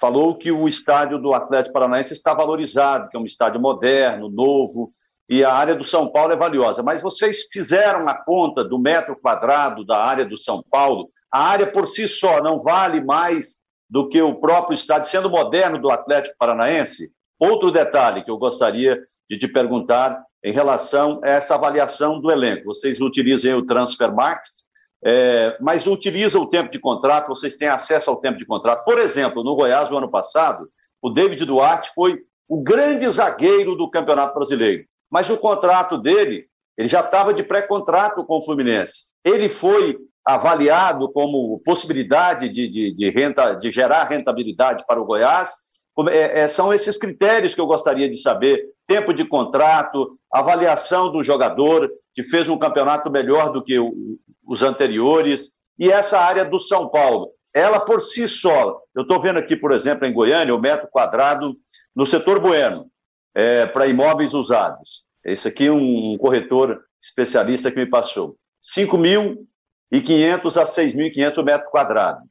[0.00, 4.90] falou que o estádio do Atlético Paranaense está valorizado, que é um estádio moderno, novo,
[5.28, 6.82] e a área do São Paulo é valiosa.
[6.82, 11.66] Mas vocês fizeram a conta do metro quadrado da área do São Paulo, a área
[11.66, 16.36] por si só não vale mais do que o próprio estádio, sendo moderno, do Atlético
[16.38, 17.12] Paranaense?
[17.38, 22.64] Outro detalhe que eu gostaria de te perguntar em relação a essa avaliação do elenco.
[22.66, 24.50] Vocês utilizam o Transfer Market,
[25.02, 28.84] é, mas utilizam o tempo de contrato, vocês têm acesso ao tempo de contrato.
[28.84, 30.68] Por exemplo, no Goiás, no ano passado,
[31.00, 34.84] o David Duarte foi o grande zagueiro do Campeonato Brasileiro.
[35.10, 39.04] Mas o contrato dele, ele já estava de pré-contrato com o Fluminense.
[39.24, 45.54] Ele foi avaliado como possibilidade de, de, de, renta, de gerar rentabilidade para o Goiás.
[46.10, 51.22] É, é, são esses critérios que eu gostaria de saber: tempo de contrato, avaliação do
[51.22, 54.18] jogador, que fez um campeonato melhor do que o,
[54.50, 57.30] os anteriores, e essa área do São Paulo.
[57.54, 61.56] Ela por si só, eu estou vendo aqui, por exemplo, em Goiânia, o metro quadrado
[61.94, 62.90] no setor bueno,
[63.32, 65.04] é, para imóveis usados.
[65.24, 68.36] Esse aqui é um corretor especialista que me passou.
[68.76, 72.24] 5.500 a 6.500 metros quadrados.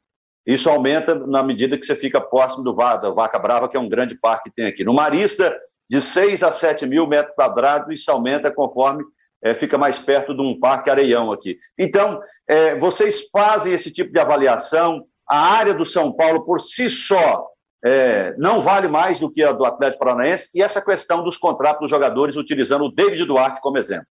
[0.45, 3.87] Isso aumenta na medida que você fica próximo do Vada, Vaca Brava, que é um
[3.87, 4.83] grande parque que tem aqui.
[4.83, 5.57] No Marista,
[5.89, 9.05] de 6 a 7 mil metros quadrados, isso aumenta conforme
[9.41, 11.57] é, fica mais perto de um parque areião aqui.
[11.77, 16.89] Então, é, vocês fazem esse tipo de avaliação, a área do São Paulo por si
[16.89, 17.47] só
[17.83, 21.81] é, não vale mais do que a do Atlético Paranaense, e essa questão dos contratos
[21.81, 24.05] dos jogadores, utilizando o David Duarte como exemplo.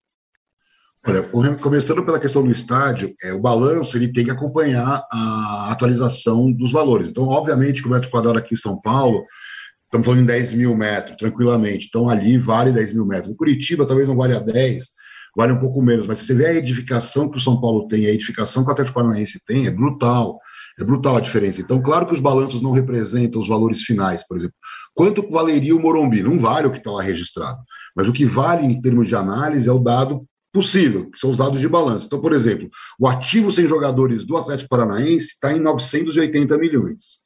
[1.06, 6.50] Olha, começando pela questão do estádio, é, o balanço ele tem que acompanhar a atualização
[6.50, 7.08] dos valores.
[7.08, 9.24] Então, obviamente, que o metro quadrado aqui em São Paulo,
[9.84, 11.86] estamos falando em 10 mil metros, tranquilamente.
[11.88, 13.32] Então, ali vale 10 mil metros.
[13.32, 14.84] Em Curitiba, talvez não vale a 10,
[15.38, 16.04] vale um pouco menos.
[16.04, 18.72] Mas se você vê a edificação que o São Paulo tem, a edificação que o
[18.72, 20.40] Atlético Paranaense tem, é brutal.
[20.76, 21.60] É brutal a diferença.
[21.60, 24.56] Então, claro que os balanços não representam os valores finais, por exemplo.
[24.92, 26.24] Quanto valeria o Morumbi?
[26.24, 27.60] Não vale o que está lá registrado.
[27.94, 31.36] Mas o que vale em termos de análise é o dado possível, que são os
[31.36, 32.06] dados de balanço.
[32.06, 37.18] Então, por exemplo, o ativo sem jogadores do Atlético Paranaense está em 980 milhões.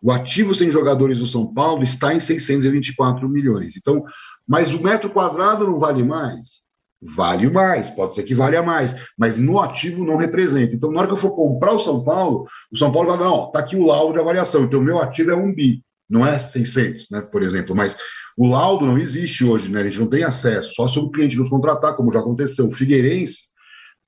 [0.00, 3.74] O ativo sem jogadores do São Paulo está em 624 milhões.
[3.76, 4.04] Então,
[4.46, 6.67] mas o metro quadrado não vale mais?
[7.00, 10.74] Vale mais, pode ser que valha mais, mas no ativo não representa.
[10.74, 13.46] Então, na hora que eu for comprar o São Paulo, o São Paulo vai ó,
[13.46, 16.38] tá aqui o laudo de avaliação, então o meu ativo é um bi, não é
[16.38, 17.96] 600, né, por exemplo, mas
[18.36, 21.36] o laudo não existe hoje, né, a gente não tem acesso, só se o cliente
[21.36, 22.66] nos contratar, como já aconteceu.
[22.66, 23.48] O Figueirense,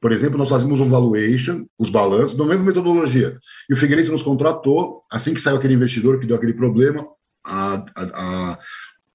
[0.00, 3.36] por exemplo, nós fazemos um valuation, os balanços, na mesma metodologia,
[3.68, 7.06] e o Figueirense nos contratou, assim que saiu aquele investidor que deu aquele problema,
[7.44, 8.58] a, a, a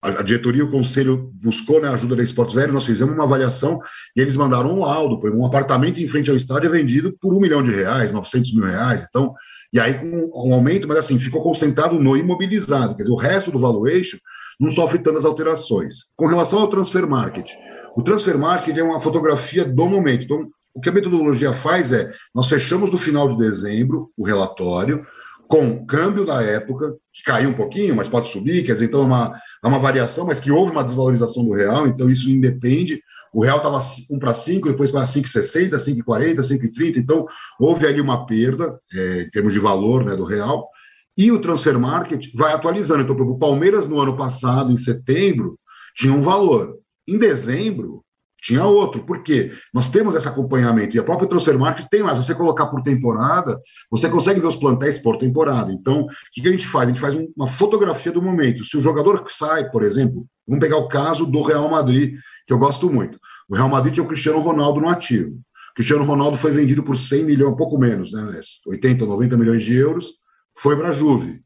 [0.05, 3.79] a, diretoria, o conselho buscou né, a ajuda da Esportes Velho, nós fizemos uma avaliação
[4.15, 7.39] e eles mandaram um laudo, um apartamento em frente ao estádio é vendido por um
[7.39, 9.33] milhão de reais, 900 mil reais, então,
[9.73, 13.49] e aí com um aumento, mas assim, ficou concentrado no imobilizado, quer dizer, o resto
[13.49, 14.17] do valuation
[14.59, 16.05] não sofre tantas alterações.
[16.15, 17.49] Com relação ao transfer market,
[17.95, 22.11] o transfer market é uma fotografia do momento, então, o que a metodologia faz é,
[22.33, 25.01] nós fechamos no final de dezembro o relatório,
[25.47, 29.05] com câmbio da época, que caiu um pouquinho, mas pode subir, quer dizer, então é
[29.05, 33.01] uma, é uma variação, mas que houve uma desvalorização do real, então isso independe.
[33.33, 33.79] O real estava
[34.09, 37.25] 1 para 5, depois para 5,60, 5,40, 5,30, então
[37.59, 40.69] houve ali uma perda é, em termos de valor né, do real.
[41.17, 43.03] E o transfer market vai atualizando.
[43.03, 45.57] Então, o Palmeiras no ano passado, em setembro,
[45.95, 46.77] tinha um valor.
[47.07, 48.04] Em dezembro,
[48.45, 49.03] tinha outro.
[49.03, 49.51] Por quê?
[49.73, 52.15] Nós temos esse acompanhamento, e a própria Transfer Market tem lá.
[52.15, 55.71] Se você colocar por temporada, você consegue ver os plantéis por temporada.
[55.71, 56.85] Então, o que a gente faz?
[56.85, 58.63] A gente faz uma fotografia do momento.
[58.63, 62.59] Se o jogador sai, por exemplo, vamos pegar o caso do Real Madrid, que eu
[62.59, 63.19] gosto muito.
[63.49, 65.31] O Real Madrid tinha o Cristiano Ronaldo no ativo.
[65.71, 68.39] O Cristiano Ronaldo foi vendido por 100 milhões, pouco menos, né?
[68.67, 70.11] 80, 90 milhões de euros,
[70.55, 71.41] foi para a Juve.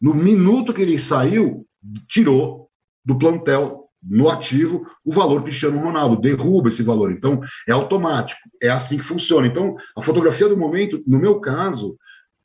[0.00, 1.66] No minuto que ele saiu,
[2.08, 2.70] tirou
[3.04, 7.12] do plantel no ativo o valor Cristiano Ronaldo, derruba esse valor.
[7.12, 9.46] Então, é automático, é assim que funciona.
[9.46, 11.96] Então, a fotografia do momento, no meu caso,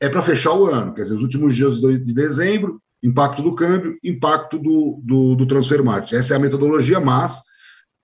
[0.01, 3.97] é para fechar o ano, quer dizer, os últimos dias de dezembro, impacto do câmbio,
[4.03, 6.13] impacto do, do, do transfer market.
[6.13, 7.39] Essa é a metodologia, mas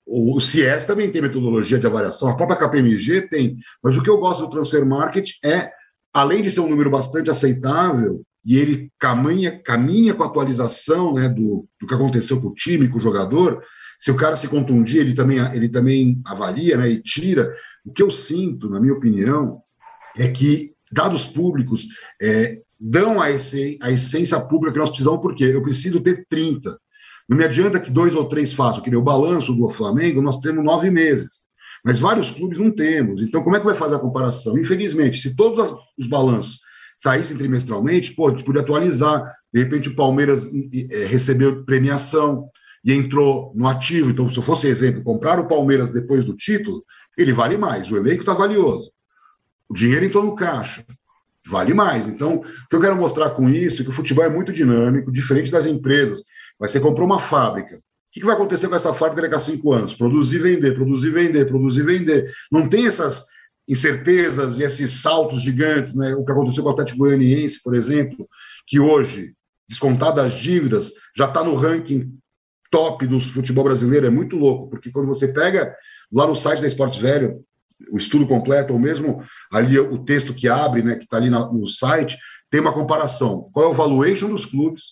[0.05, 4.17] o CIES também tem metodologia de avaliação, a própria KPMG tem, mas o que eu
[4.17, 5.71] gosto do transfer market é,
[6.13, 11.29] além de ser um número bastante aceitável, e ele caminha, caminha com a atualização né,
[11.29, 13.63] do, do que aconteceu com o time, com o jogador.
[13.99, 17.53] Se o cara se contundir, ele também, ele também avalia né, e tira.
[17.85, 19.61] O que eu sinto, na minha opinião,
[20.17, 21.85] é que dados públicos
[22.21, 26.77] é, dão a, esse, a essência pública que nós precisamos, porque eu preciso ter 30.
[27.29, 30.39] Não me adianta que dois ou três façam, que nem o balanço do Flamengo, nós
[30.39, 31.41] temos nove meses.
[31.85, 33.21] Mas vários clubes não temos.
[33.21, 34.57] Então, como é que vai fazer a comparação?
[34.57, 36.59] Infelizmente, se todos os balanços
[37.01, 39.23] saíssem trimestralmente, pô, a gente podia atualizar.
[39.51, 40.47] De repente o Palmeiras
[40.91, 42.47] é, recebeu premiação
[42.85, 44.11] e entrou no ativo.
[44.11, 46.83] Então, se eu fosse exemplo, comprar o Palmeiras depois do título,
[47.17, 47.89] ele vale mais.
[47.89, 48.91] O elenco está valioso.
[49.67, 50.85] O dinheiro entrou no caixa.
[51.47, 52.07] Vale mais.
[52.07, 55.11] Então, o que eu quero mostrar com isso é que o futebol é muito dinâmico,
[55.11, 56.23] diferente das empresas.
[56.59, 57.77] Mas você comprou uma fábrica.
[57.77, 57.81] O
[58.13, 59.95] que vai acontecer com essa fábrica daqui a cinco anos?
[59.95, 62.31] Produzir, vender, produzir, vender, produzir, vender.
[62.51, 63.25] Não tem essas
[63.71, 66.13] incertezas e esses saltos gigantes, né?
[66.13, 68.27] O que aconteceu com o Atlético Goianiense, por exemplo,
[68.67, 69.33] que hoje,
[69.69, 72.13] descontadas as dívidas, já está no ranking
[72.69, 75.73] top do futebol brasileiro, é muito louco, porque quando você pega
[76.11, 77.45] lá no site da Esportes Velho,
[77.89, 81.65] o estudo completo, ou mesmo ali o texto que abre, né, que está ali no
[81.65, 82.17] site,
[82.49, 83.49] tem uma comparação.
[83.53, 84.83] Qual é o valuation dos clubes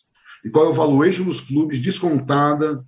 [0.45, 2.83] e qual é o valuation dos clubes descontada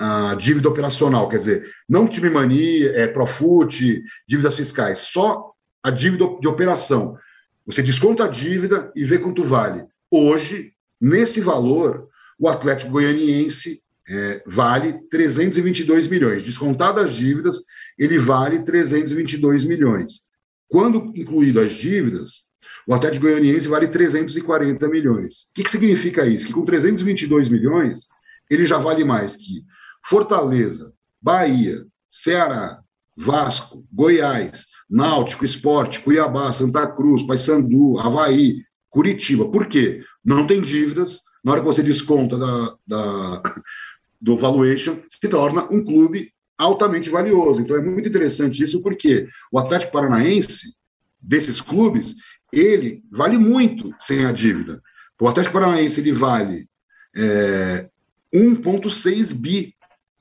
[0.00, 6.24] a dívida operacional, quer dizer, não time mania, é, Profut, dívidas fiscais, só a dívida
[6.40, 7.18] de operação.
[7.66, 9.84] Você desconta a dívida e vê quanto vale.
[10.10, 12.08] Hoje, nesse valor,
[12.38, 16.44] o Atlético Goianiense é, vale 322 milhões.
[16.44, 17.58] Descontadas as dívidas,
[17.98, 20.22] ele vale 322 milhões.
[20.66, 22.46] Quando incluído as dívidas,
[22.86, 25.42] o Atlético Goianiense vale 340 milhões.
[25.42, 26.46] O que, que significa isso?
[26.46, 28.06] Que com 322 milhões,
[28.50, 29.62] ele já vale mais que
[30.04, 32.80] Fortaleza, Bahia, Ceará,
[33.16, 39.48] Vasco, Goiás, Náutico, Esporte, Cuiabá, Santa Cruz, Paysandu, Havaí, Curitiba.
[39.48, 40.02] Por quê?
[40.24, 41.20] Não tem dívidas.
[41.44, 43.42] Na hora que você desconta da, da,
[44.20, 47.62] do valuation, se torna um clube altamente valioso.
[47.62, 50.74] Então é muito interessante isso, porque o Atlético Paranaense,
[51.20, 52.16] desses clubes,
[52.52, 54.82] ele vale muito sem a dívida.
[55.20, 56.68] O Atlético Paranaense ele vale
[57.14, 57.88] é,
[58.34, 59.74] 1,6 bi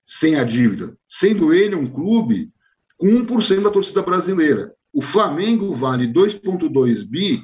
[0.10, 2.50] sem a dívida, sendo ele um clube
[2.98, 4.74] com 1% da torcida brasileira.
[4.92, 7.44] O Flamengo vale 2,2 bi,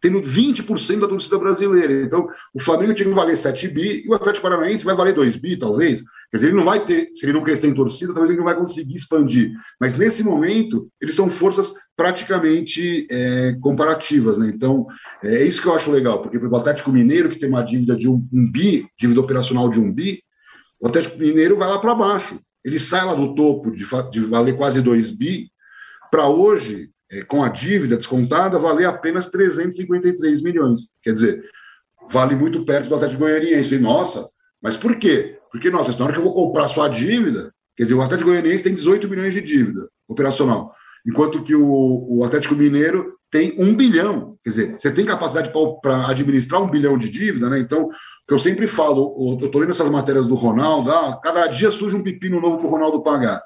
[0.00, 2.04] tendo 20% da torcida brasileira.
[2.04, 5.36] Então, o Flamengo tinha que valer 7 bi e o Atlético Paranaense vai valer 2
[5.38, 6.00] bi, talvez.
[6.30, 8.46] Quer dizer, ele não vai ter, se ele não crescer em torcida, talvez ele não
[8.46, 9.50] vai conseguir expandir.
[9.80, 14.52] Mas nesse momento, eles são forças praticamente é, comparativas, né?
[14.54, 14.86] Então,
[15.24, 18.08] é isso que eu acho legal, porque o Atlético Mineiro, que tem uma dívida de
[18.08, 20.22] um, um bi, dívida operacional de um bi,
[20.80, 22.40] o Atlético Mineiro vai lá para baixo.
[22.64, 25.50] Ele sai lá do topo de, de valer quase 2 bi,
[26.10, 30.82] para hoje, é, com a dívida descontada, valer apenas 353 milhões.
[31.02, 31.44] Quer dizer,
[32.10, 33.74] vale muito perto do Atlético Goianiense.
[33.74, 34.26] E, nossa,
[34.62, 35.38] mas por quê?
[35.50, 38.64] Porque, nossa, na hora que eu vou comprar sua dívida, quer dizer, o Atlético Goianiense
[38.64, 40.72] tem 18 milhões de dívida operacional,
[41.06, 44.36] enquanto que o, o Atlético Mineiro tem um bilhão.
[44.42, 47.60] Quer dizer, você tem capacidade para administrar um bilhão de dívida, né?
[47.60, 47.88] Então,
[48.34, 52.02] eu sempre falo, eu estou lendo essas matérias do Ronaldo, ah, cada dia surge um
[52.02, 53.42] pepino novo para o Ronaldo pagar.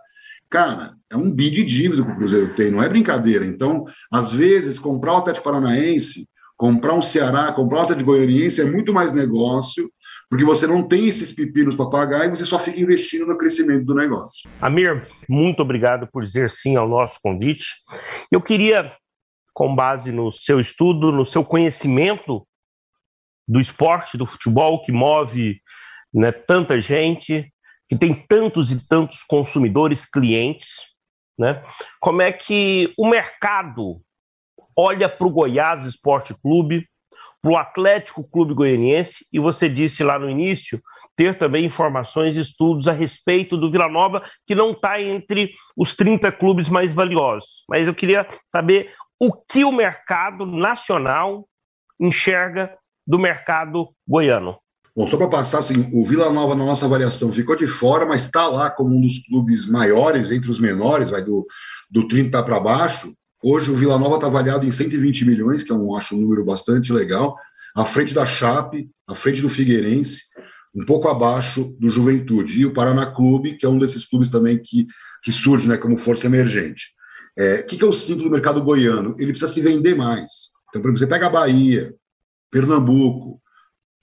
[0.51, 3.45] Cara, é um bi de dívida que o Cruzeiro tem, não é brincadeira.
[3.45, 8.65] Então, às vezes, comprar o Atlético Paranaense, comprar um Ceará, comprar o Atlético Goianiense é
[8.65, 9.91] muito mais negócio,
[10.29, 13.85] porque você não tem esses pepinos para pagar e você só fica investindo no crescimento
[13.85, 14.49] do negócio.
[14.61, 17.67] Amir, muito obrigado por dizer sim ao nosso convite.
[18.31, 18.93] Eu queria,
[19.53, 22.47] com base no seu estudo, no seu conhecimento
[23.47, 25.61] do esporte, do futebol, que move
[26.13, 27.53] né, tanta gente,
[27.89, 30.71] que tem tantos e tantos consumidores, clientes,
[31.39, 31.63] né?
[32.01, 34.01] Como é que o mercado
[34.77, 36.89] olha para o Goiás Esporte Clube,
[37.43, 40.81] para o Atlético Clube Goianiense, e você disse lá no início
[41.17, 45.95] ter também informações e estudos a respeito do Vila Nova, que não está entre os
[45.95, 47.65] 30 clubes mais valiosos.
[47.69, 51.47] Mas eu queria saber o que o mercado nacional
[52.01, 54.57] enxerga do mercado goiano.
[54.97, 58.23] Bom, só para passar, assim, o Vila Nova na nossa avaliação ficou de fora, mas
[58.23, 61.45] está lá como um dos clubes maiores entre os menores, vai do,
[61.91, 63.13] do 30 para baixo.
[63.43, 66.45] Hoje o Vila Nova está avaliado em 120 milhões, que é um, acho um número
[66.45, 67.37] bastante legal,
[67.75, 70.23] à frente da Chape, à frente do Figueirense,
[70.73, 72.61] um pouco abaixo do Juventude.
[72.61, 74.87] E o Paraná Clube, que é um desses clubes também que,
[75.25, 76.95] que surge né, como força emergente.
[77.37, 79.17] O é, que, que eu sinto do mercado goiano?
[79.19, 80.55] Ele precisa se vender mais.
[80.69, 81.93] Então, por exemplo, você pega a Bahia,
[82.55, 83.43] Pernambuco,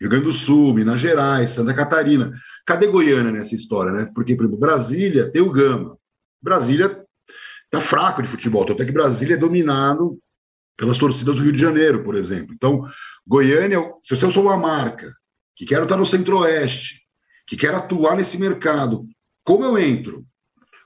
[0.02, 2.34] Rio Grande do Sul, Minas Gerais, Santa Catarina.
[2.66, 4.12] Cadê Goiânia nessa história, né?
[4.14, 5.98] Porque, por exemplo, Brasília tem o Gama.
[6.42, 7.02] Brasília
[7.70, 10.20] tá fraco de futebol, até que Brasília é dominado
[10.76, 12.54] pelas torcidas do Rio de Janeiro, por exemplo.
[12.54, 12.84] Então,
[13.26, 15.14] Goiânia, se eu sou uma marca
[15.56, 17.04] que quero estar no Centro-Oeste,
[17.48, 19.08] que quero atuar nesse mercado,
[19.46, 20.26] como eu entro?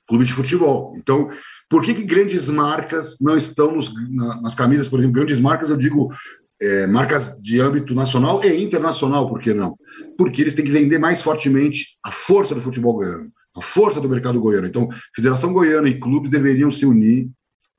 [0.08, 0.96] Clube de futebol.
[0.98, 1.32] Então,
[1.68, 5.72] por que, que grandes marcas não estão nos, na, nas camisas, por exemplo, grandes marcas,
[5.72, 6.14] eu digo
[6.62, 9.76] é, marcas de âmbito nacional e internacional, por que não?
[10.18, 14.10] Porque eles têm que vender mais fortemente a força do futebol goiano, a força do
[14.10, 14.68] mercado goiano.
[14.68, 17.30] Então, Federação Goiana e clubes deveriam se unir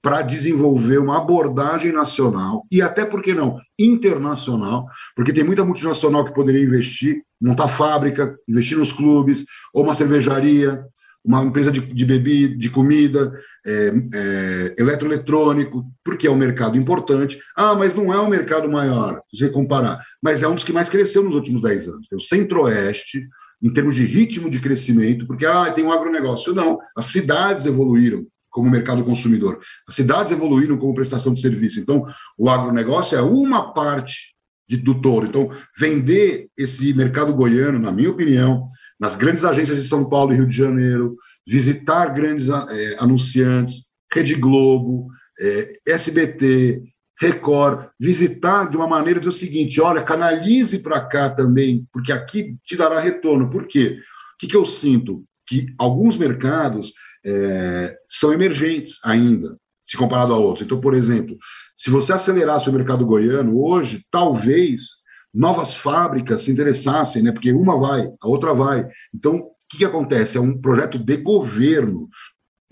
[0.03, 4.87] para desenvolver uma abordagem nacional e até, por que não, internacional,
[5.17, 10.85] porque tem muita multinacional que poderia investir, montar fábrica, investir nos clubes, ou uma cervejaria,
[11.27, 13.33] uma empresa de, de bebida, de comida,
[13.67, 17.39] é, é, eletroeletrônico, porque é um mercado importante.
[17.57, 20.73] Ah, mas não é um mercado maior, se você comparar, mas é um dos que
[20.73, 22.07] mais cresceu nos últimos 10 anos.
[22.13, 23.27] É o Centro-Oeste,
[23.61, 26.55] em termos de ritmo de crescimento, porque ah, tem um agronegócio.
[26.55, 29.59] Não, as cidades evoluíram como mercado consumidor.
[29.87, 31.81] As cidades evoluíram como prestação de serviço.
[31.81, 32.07] Então,
[32.39, 34.37] o agronegócio é uma parte
[34.69, 35.27] de, do todo.
[35.27, 38.67] Então, vender esse mercado goiano, na minha opinião,
[38.99, 44.35] nas grandes agências de São Paulo e Rio de Janeiro, visitar grandes é, anunciantes, Rede
[44.35, 46.83] Globo, é, SBT,
[47.19, 52.77] Record, visitar de uma maneira do seguinte: olha, canalize para cá também, porque aqui te
[52.77, 53.51] dará retorno.
[53.51, 53.99] Por quê?
[54.35, 55.25] O que, que eu sinto?
[55.47, 56.93] Que alguns mercados
[57.25, 59.57] é, são emergentes ainda,
[59.87, 60.67] se comparado a outros.
[60.67, 61.37] Então, por exemplo,
[61.77, 67.33] se você acelerasse o mercado goiano hoje, talvez novas fábricas se interessassem, né?
[67.33, 68.87] Porque uma vai, a outra vai.
[69.15, 70.39] Então, o que, que acontece?
[70.39, 72.09] É um projeto de governo.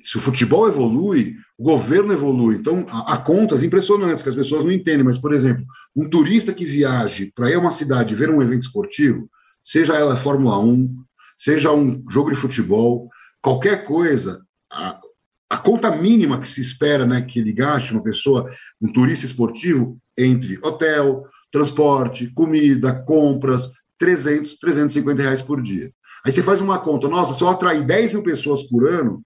[0.02, 2.56] Se o futebol evolui, o governo evolui.
[2.56, 5.04] Então, há, contas impressionantes que as pessoas não entendem.
[5.04, 5.64] Mas, por exemplo,
[5.94, 9.28] um turista que viaje para ir a uma cidade ver um evento esportivo,
[9.62, 10.88] seja ela Fórmula 1,
[11.38, 13.08] seja um jogo de futebol,
[13.42, 15.00] qualquer coisa, a,
[15.50, 19.98] a conta mínima que se espera né, que ele gaste uma pessoa, um turista esportivo,
[20.16, 25.92] entre hotel, transporte, comida, compras, 300, 350 reais por dia.
[26.26, 29.22] Aí você faz uma conta, nossa, se eu atrair 10 mil pessoas por ano,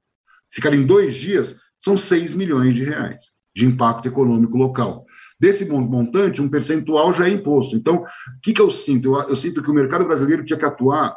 [0.52, 3.24] ficar em dois dias, são 6 milhões de reais
[3.56, 5.06] de impacto econômico local.
[5.40, 7.74] Desse montante, um percentual já é imposto.
[7.76, 8.06] Então, o
[8.42, 9.16] que, que eu sinto?
[9.16, 11.16] Eu, eu sinto que o mercado brasileiro tinha que atuar,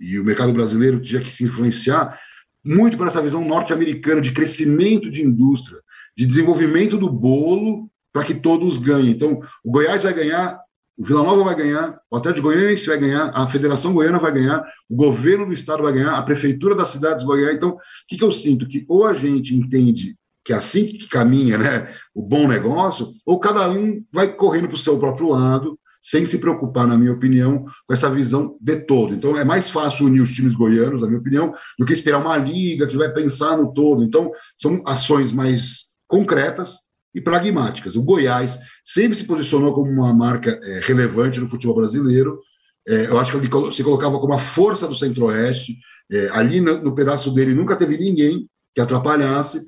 [0.00, 2.18] e o mercado brasileiro tinha que se influenciar
[2.64, 5.78] muito para essa visão norte-americana de crescimento de indústria,
[6.16, 9.12] de desenvolvimento do bolo para que todos ganhem.
[9.12, 10.60] Então, o Goiás vai ganhar,
[10.98, 14.66] o Vila Nova vai ganhar, o Atlético Goianiense vai ganhar, a Federação Goiana vai ganhar,
[14.90, 17.52] o governo do estado vai ganhar, a prefeitura das cidades vai ganhar.
[17.52, 17.78] Então, o
[18.08, 18.66] que, que eu sinto?
[18.66, 23.38] Que ou a gente entende que é assim que caminha né, o bom negócio, ou
[23.38, 27.66] cada um vai correndo para o seu próprio lado, sem se preocupar, na minha opinião,
[27.86, 29.14] com essa visão de todo.
[29.14, 32.36] Então, é mais fácil unir os times goianos, na minha opinião, do que esperar uma
[32.36, 34.02] liga que vai pensar no todo.
[34.02, 36.87] Então, são ações mais concretas
[37.18, 37.96] e pragmáticas.
[37.96, 42.40] O Goiás sempre se posicionou como uma marca é, relevante no futebol brasileiro.
[42.86, 45.76] É, eu acho que ele se colocava como a força do Centro-Oeste.
[46.10, 49.60] É, ali no, no, pedaço dele nunca teve ninguém que atrapalhasse.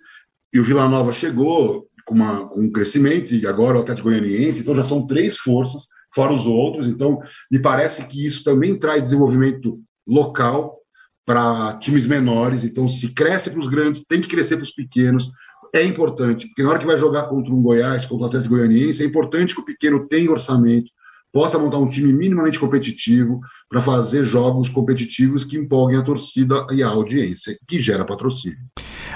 [0.55, 4.63] E o Vila Nova chegou com, uma, com um crescimento, e agora o Atlético Goianiense.
[4.63, 5.83] Então já são três forças
[6.15, 6.87] fora os outros.
[6.87, 10.79] Então, me parece que isso também traz desenvolvimento local
[11.27, 12.65] para times menores.
[12.65, 15.31] Então, se cresce para os grandes, tem que crescer para os pequenos.
[15.73, 19.03] É importante, porque na hora que vai jogar contra um Goiás, contra o Atlético Goianiense,
[19.03, 20.91] é importante que o pequeno tenha orçamento,
[21.33, 26.83] possa montar um time minimamente competitivo para fazer jogos competitivos que empolguem a torcida e
[26.83, 28.59] a audiência, que gera patrocínio.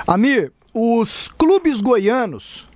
[0.07, 2.69] Amir, os clubes goianos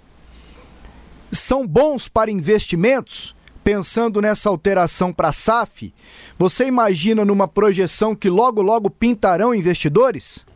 [1.30, 3.36] são bons para investimentos?
[3.68, 5.92] pensando nessa alteração para a SAF,
[6.38, 10.46] você imagina numa projeção que logo, logo pintarão investidores?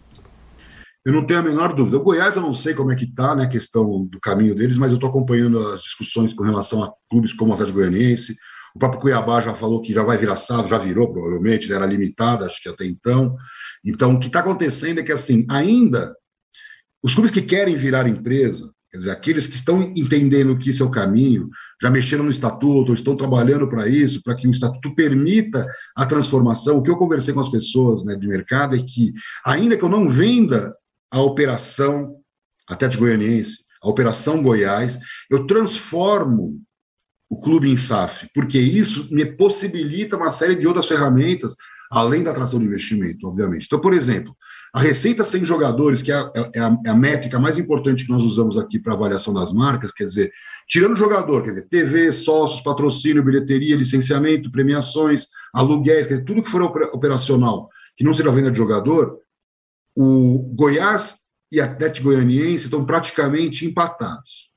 [1.04, 1.96] Eu não tenho a menor dúvida.
[1.96, 4.76] O Goiás, eu não sei como é que está né, a questão do caminho deles,
[4.76, 8.36] mas eu estou acompanhando as discussões com relação a clubes como o Atlético Goianiense.
[8.74, 12.46] O próprio Cuiabá já falou que já vai virar SAF, já virou provavelmente, era limitada,
[12.46, 13.36] acho que até então.
[13.84, 16.14] Então, o que está acontecendo é que, assim, ainda
[17.02, 20.86] os clubes que querem virar empresa, Quer dizer, aqueles que estão entendendo que isso é
[20.86, 21.48] o caminho,
[21.80, 26.76] já mexeram no estatuto, estão trabalhando para isso, para que o estatuto permita a transformação.
[26.76, 29.14] O que eu conversei com as pessoas né, de mercado é que,
[29.46, 30.74] ainda que eu não venda
[31.12, 32.16] a operação
[32.68, 34.98] Atlético Goianiense, a operação Goiás,
[35.30, 36.60] eu transformo
[37.28, 41.54] o clube em SAF, porque isso me possibilita uma série de outras ferramentas,
[41.90, 43.66] além da atração de investimento, obviamente.
[43.66, 44.34] Então, por exemplo,
[44.72, 48.12] a receita sem jogadores, que é a, é a, é a métrica mais importante que
[48.12, 50.32] nós usamos aqui para avaliação das marcas, quer dizer,
[50.68, 56.42] tirando o jogador, quer dizer, TV, sócios, patrocínio, bilheteria, licenciamento, premiações, aluguéis, quer dizer, tudo
[56.42, 59.18] que for operacional, que não seja venda de jogador,
[59.96, 61.16] o Goiás
[61.50, 64.50] e Atlético Goianiense estão praticamente empatados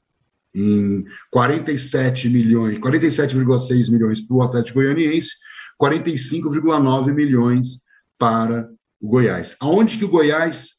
[0.53, 5.31] em 47 milhões, 47,6 milhões para o Atlético Goianiense,
[5.81, 7.81] 45,9 milhões
[8.17, 8.69] para
[9.01, 9.57] o Goiás.
[9.59, 10.69] Aonde que o Goiás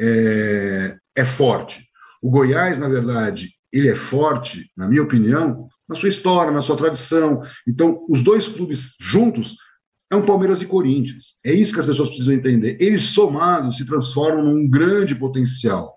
[0.00, 1.86] é, é forte?
[2.22, 6.76] O Goiás, na verdade, ele é forte, na minha opinião, na sua história, na sua
[6.76, 7.42] tradição.
[7.68, 9.56] Então, os dois clubes juntos
[10.10, 11.34] é um Palmeiras e Corinthians.
[11.44, 12.76] É isso que as pessoas precisam entender.
[12.80, 15.94] Eles somados se transformam num grande potencial.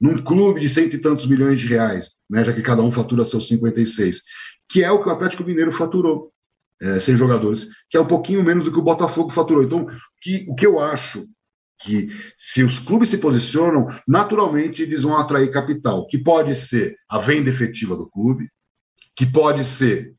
[0.00, 3.22] num clube de cento e tantos milhões de reais, né, já que cada um fatura
[3.22, 4.22] seus 56,
[4.66, 6.32] que é o que o Atlético Mineiro faturou,
[6.80, 9.62] é, sem jogadores, que é um pouquinho menos do que o Botafogo faturou.
[9.62, 9.86] Então,
[10.22, 11.22] que, o que eu acho
[11.82, 17.18] que se os clubes se posicionam, naturalmente eles vão atrair capital, que pode ser a
[17.18, 18.48] venda efetiva do clube,
[19.14, 20.14] que pode ser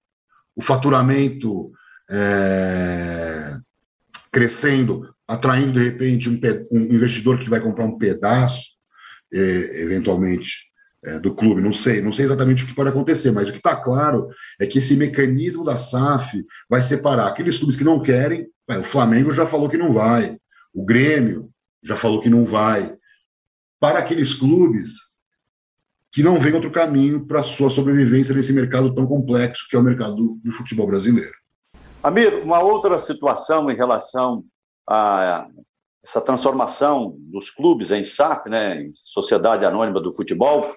[0.56, 1.72] o faturamento
[2.12, 3.58] é,
[4.32, 6.40] crescendo, atraindo de repente um,
[6.72, 8.64] um, investidor que vai comprar um pedaço,
[9.34, 10.70] é, eventualmente,
[11.06, 11.62] é, do clube.
[11.62, 14.28] Não sei, não sei exatamente o que pode acontecer, mas o que está claro
[14.60, 18.48] é que esse mecanismo da SAF vai separar aqueles clubes que não querem.
[18.68, 20.38] O Flamengo já falou que não vai,
[20.74, 21.50] o Grêmio
[21.84, 22.96] já falou que não vai.
[23.80, 24.94] Para aqueles clubes
[26.12, 29.80] que não vem outro caminho para a sua sobrevivência nesse mercado tão complexo que é
[29.80, 31.41] o mercado do, do futebol brasileiro.
[32.04, 34.44] Amir, uma outra situação em relação
[34.90, 35.48] a
[36.04, 40.74] essa transformação dos clubes em SAF, né, em Sociedade Anônima do Futebol,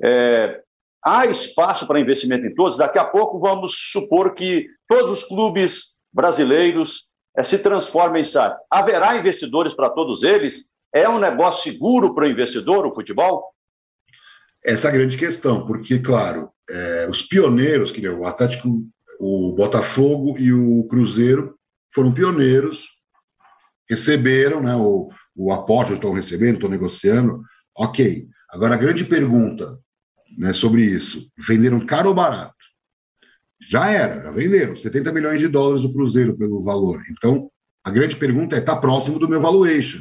[0.00, 0.60] é,
[1.04, 2.76] há espaço para investimento em todos.
[2.76, 8.56] Daqui a pouco vamos supor que todos os clubes brasileiros é, se transformem em SAF.
[8.70, 10.72] Haverá investidores para todos eles?
[10.94, 13.52] É um negócio seguro para o investidor, o futebol?
[14.64, 18.68] Essa é a grande questão, porque, claro, é, os pioneiros, que o Atlético,
[19.24, 21.56] o Botafogo e o Cruzeiro
[21.94, 22.88] foram pioneiros,
[23.88, 27.40] receberam né, o, o aporte, estão recebendo, estão negociando,
[27.78, 28.26] ok.
[28.50, 29.78] Agora, a grande pergunta
[30.36, 32.56] né, sobre isso, venderam caro ou barato?
[33.70, 37.00] Já era, já venderam, 70 milhões de dólares o Cruzeiro pelo valor.
[37.08, 37.48] Então,
[37.84, 40.00] a grande pergunta é, está próximo do meu valuation.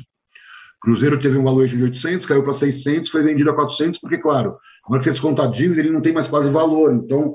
[0.82, 4.58] Cruzeiro teve um valuation de 800, caiu para 600, foi vendido a 400, porque, claro,
[4.84, 6.94] agora que você desconta a dívida, ele não tem mais quase valor.
[6.94, 7.34] Então,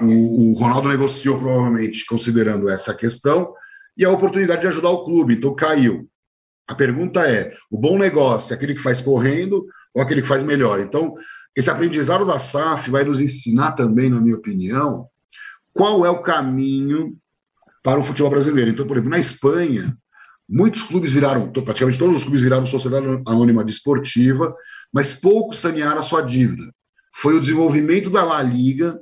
[0.00, 3.52] o, o Ronaldo negociou, provavelmente, considerando essa questão,
[3.96, 5.34] e a oportunidade de ajudar o clube.
[5.34, 6.08] Então, caiu.
[6.68, 10.42] A pergunta é: o bom negócio é aquele que faz correndo ou aquele que faz
[10.42, 10.80] melhor?
[10.80, 11.14] Então,
[11.56, 15.08] esse aprendizado da SAF vai nos ensinar também, na minha opinião,
[15.72, 17.16] qual é o caminho
[17.82, 18.70] para o futebol brasileiro.
[18.70, 19.96] Então, por exemplo, na Espanha,
[20.48, 24.56] Muitos clubes viraram, praticamente todos os clubes viraram sociedade anônima desportiva,
[24.92, 26.72] mas poucos sanearam a sua dívida.
[27.14, 29.00] Foi o desenvolvimento da La Liga,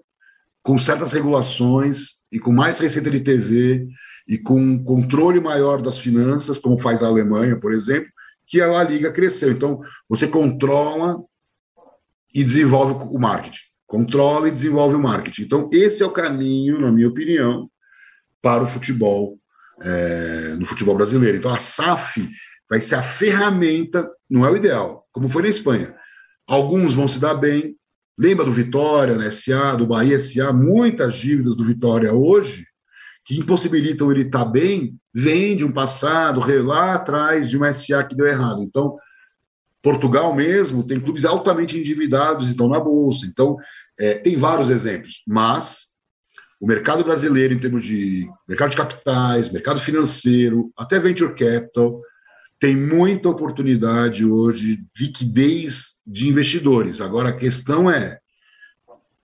[0.63, 3.87] com certas regulações e com mais receita de TV
[4.29, 8.11] e com controle maior das finanças, como faz a Alemanha, por exemplo,
[8.47, 9.51] que a La Liga cresceu.
[9.51, 11.23] Então, você controla
[12.35, 13.65] e desenvolve o marketing.
[13.87, 15.43] Controla e desenvolve o marketing.
[15.43, 17.71] Então, esse é o caminho, na minha opinião,
[18.43, 19.39] para o futebol
[19.83, 21.39] é, no futebol brasileiro.
[21.39, 22.29] Então a SAF
[22.69, 25.95] vai ser a ferramenta, não é o ideal, como foi na Espanha.
[26.47, 27.77] Alguns vão se dar bem.
[28.19, 32.65] Lembra do Vitória, né, SA, do Bahia SA, muitas dívidas do Vitória hoje
[33.27, 38.15] que impossibilitam ele estar bem, vem de um passado lá atrás de uma SA que
[38.15, 38.63] deu errado.
[38.63, 38.97] Então,
[39.83, 43.27] Portugal mesmo tem clubes altamente endividados e estão na bolsa.
[43.27, 43.57] Então,
[43.99, 45.87] é, tem vários exemplos, mas
[46.61, 52.01] o mercado brasileiro, em termos de mercado de capitais, mercado financeiro, até venture capital,
[52.67, 57.01] tem muita oportunidade hoje, liquidez de investidores.
[57.01, 58.19] Agora, a questão é: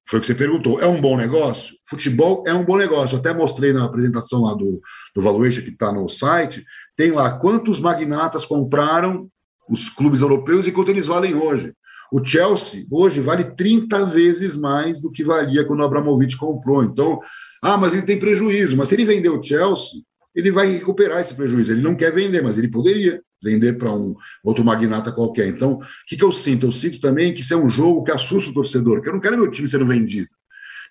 [0.08, 1.74] foi o que você perguntou, é um bom negócio?
[1.84, 3.18] Futebol é um bom negócio.
[3.18, 4.80] até mostrei na apresentação lá do,
[5.12, 6.64] do Valuation, que está no site,
[6.96, 9.28] tem lá quantos magnatas compraram
[9.68, 11.74] os clubes europeus e quanto eles valem hoje.
[12.12, 16.84] O Chelsea hoje vale 30 vezes mais do que valia quando o Abramovich comprou.
[16.84, 17.18] Então,
[17.60, 18.76] ah, mas ele tem prejuízo.
[18.76, 20.00] Mas se ele vender o Chelsea,
[20.32, 21.72] ele vai recuperar esse prejuízo.
[21.72, 24.14] Ele não quer vender, mas ele poderia vender para um
[24.44, 25.48] outro magnata qualquer.
[25.48, 26.66] Então, o que, que eu sinto?
[26.66, 29.20] Eu sinto também que isso é um jogo que assusta o torcedor, que eu não
[29.20, 30.28] quero meu time sendo vendido.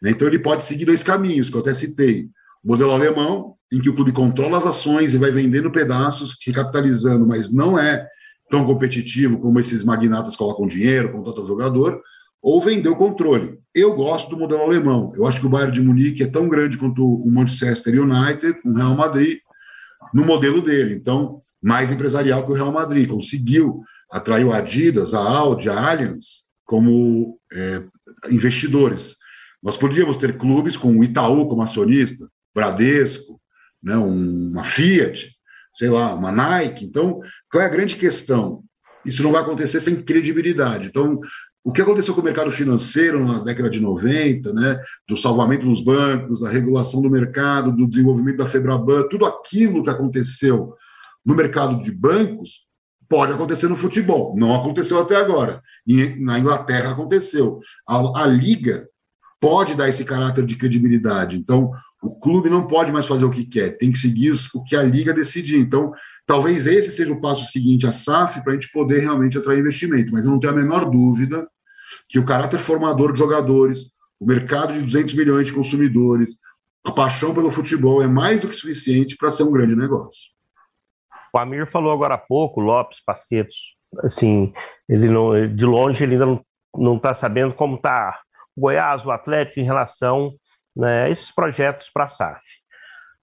[0.01, 0.11] Né?
[0.11, 2.27] Então, ele pode seguir dois caminhos, que eu até citei.
[2.63, 7.25] O modelo alemão, em que o clube controla as ações e vai vendendo pedaços, recapitalizando,
[7.25, 8.05] mas não é
[8.49, 12.01] tão competitivo como esses magnatas colocam dinheiro, contratam jogador,
[12.41, 13.59] ou vender o controle.
[13.73, 15.13] Eu gosto do modelo alemão.
[15.15, 18.73] Eu acho que o Bayern de Munique é tão grande quanto o Manchester United, o
[18.73, 19.39] Real Madrid,
[20.13, 20.95] no modelo dele.
[20.95, 23.07] Então, mais empresarial que o Real Madrid.
[23.07, 23.81] Conseguiu
[24.11, 27.83] atrair o Adidas, a Audi, a Allianz como é,
[28.31, 29.17] investidores.
[29.61, 33.39] Nós podíamos ter clubes com o Itaú como acionista, Bradesco,
[33.83, 35.31] né, uma Fiat,
[35.73, 36.85] sei lá, uma Nike.
[36.85, 37.19] Então,
[37.51, 38.63] qual é a grande questão?
[39.05, 40.87] Isso não vai acontecer sem credibilidade.
[40.87, 41.19] Então,
[41.63, 45.83] o que aconteceu com o mercado financeiro na década de 90, né, do salvamento dos
[45.83, 50.73] bancos, da regulação do mercado, do desenvolvimento da Febraban, tudo aquilo que aconteceu
[51.25, 52.65] no mercado de bancos
[53.09, 54.35] pode acontecer no futebol.
[54.37, 55.61] Não aconteceu até agora.
[55.85, 57.59] E na Inglaterra aconteceu.
[57.87, 58.87] A, a liga
[59.39, 61.37] pode dar esse caráter de credibilidade.
[61.37, 64.75] Então, o clube não pode mais fazer o que quer, tem que seguir o que
[64.75, 65.59] a liga decidir.
[65.59, 65.91] Então,
[66.25, 70.11] talvez esse seja o passo seguinte a SAF para a gente poder realmente atrair investimento.
[70.11, 71.47] Mas eu não tenho a menor dúvida
[72.07, 76.35] que o caráter formador de jogadores, o mercado de 200 milhões de consumidores,
[76.83, 80.31] a paixão pelo futebol é mais do que suficiente para ser um grande negócio.
[81.33, 84.53] O Amir falou agora há pouco, Lopes, Pasquetos, assim,
[84.87, 86.41] ele não, de longe ele ainda
[86.75, 88.19] não está sabendo como está
[88.55, 90.33] o Goiás, o Atlético em relação
[90.75, 92.41] né, a esses projetos para a SAF.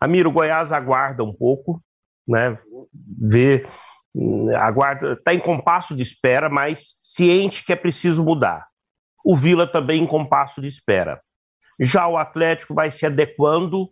[0.01, 1.83] Amir, o Goiás aguarda um pouco,
[2.27, 2.59] né,
[3.21, 3.67] vê,
[4.59, 8.67] aguarda, está em compasso de espera, mas ciente que é preciso mudar.
[9.25, 11.21] O Vila também em compasso de espera.
[11.81, 13.91] Já o Atlético vai se adequando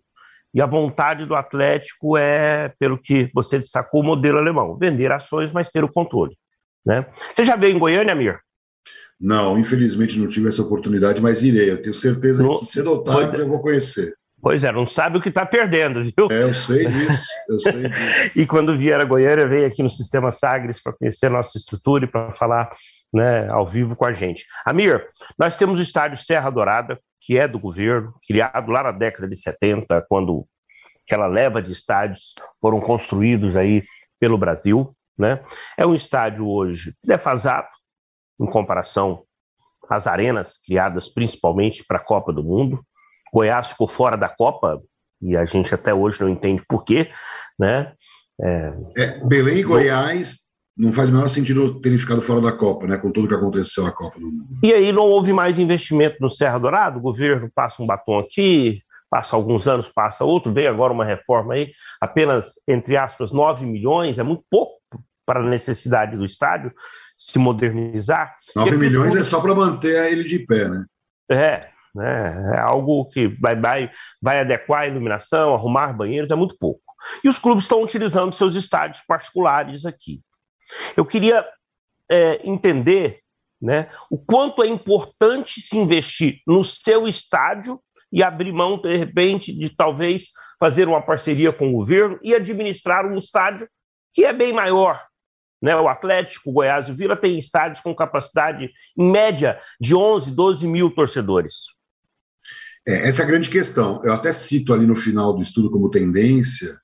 [0.56, 5.52] e a vontade do Atlético é, pelo que você destacou, o modelo alemão: vender ações,
[5.52, 6.34] mas ter o controle.
[6.84, 7.04] Né?
[7.34, 8.40] Você já veio em Goiânia, Amir?
[9.20, 11.70] Não, infelizmente não tive essa oportunidade, mas irei.
[11.70, 12.60] Eu tenho certeza no...
[12.60, 14.14] que cedo ou tarde eu vou conhecer.
[14.40, 16.28] Pois é, não sabe o que está perdendo, viu?
[16.30, 18.30] É, eu sei disso, eu sei disso.
[18.34, 22.06] e quando vier a Goiânia, vem aqui no Sistema Sagres para conhecer a nossa estrutura
[22.06, 22.70] e para falar
[23.12, 24.46] né, ao vivo com a gente.
[24.64, 25.06] Amir,
[25.38, 29.36] nós temos o estádio Serra Dourada, que é do governo, criado lá na década de
[29.36, 30.46] 70, quando
[31.04, 33.82] aquela leva de estádios foram construídos aí
[34.20, 34.96] pelo Brasil.
[35.18, 35.42] Né?
[35.76, 37.66] É um estádio hoje defasado
[38.40, 39.24] em comparação
[39.90, 42.80] às arenas criadas principalmente para a Copa do Mundo.
[43.34, 44.80] Goiás ficou fora da Copa
[45.20, 47.10] e a gente até hoje não entende por quê.
[47.58, 47.92] Né?
[48.40, 48.72] É...
[48.96, 50.45] É, Belém e Goiás
[50.76, 52.98] não faz o menor sentido terem ficado fora da Copa, né?
[52.98, 54.58] Com tudo que aconteceu na Copa do Mundo.
[54.62, 58.82] E aí não houve mais investimento no Serra Dourado, o governo passa um batom aqui,
[59.08, 64.18] passa alguns anos, passa outro, veio agora uma reforma aí, apenas, entre aspas, 9 milhões,
[64.18, 64.76] é muito pouco
[65.24, 66.72] para a necessidade do estádio
[67.16, 68.36] se modernizar.
[68.54, 70.84] 9 milhões é só para manter ele de pé, né?
[71.30, 72.52] É, né?
[72.54, 76.82] é algo que vai, vai, vai adequar a iluminação, arrumar banheiros, é muito pouco.
[77.24, 80.20] E os clubes estão utilizando seus estádios particulares aqui.
[80.96, 81.46] Eu queria
[82.10, 83.20] é, entender
[83.60, 87.80] né, o quanto é importante se investir no seu estádio
[88.12, 93.06] e abrir mão, de repente, de talvez fazer uma parceria com o governo e administrar
[93.06, 93.68] um estádio
[94.12, 95.04] que é bem maior.
[95.60, 95.74] Né?
[95.76, 100.30] O Atlético, o Goiás e o Vila têm estádios com capacidade, em média, de 11,
[100.30, 101.54] 12 mil torcedores.
[102.86, 104.00] É, essa é a grande questão.
[104.04, 106.78] Eu até cito ali no final do estudo como tendência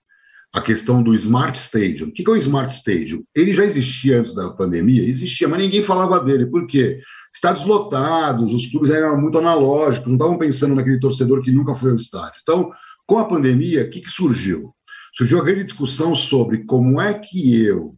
[0.53, 2.09] a questão do Smart Stadium.
[2.09, 3.25] O que é o Smart Stadium?
[3.35, 6.47] Ele já existia antes da pandemia, existia, mas ninguém falava dele.
[6.47, 6.99] Por quê?
[7.35, 11.91] Estádios lotados, os clubes eram muito analógicos, não estavam pensando naquele torcedor que nunca foi
[11.91, 12.39] ao estádio.
[12.43, 12.71] Então,
[13.07, 14.75] com a pandemia, o que, que surgiu?
[15.17, 17.97] Surgiu a grande discussão sobre como é que eu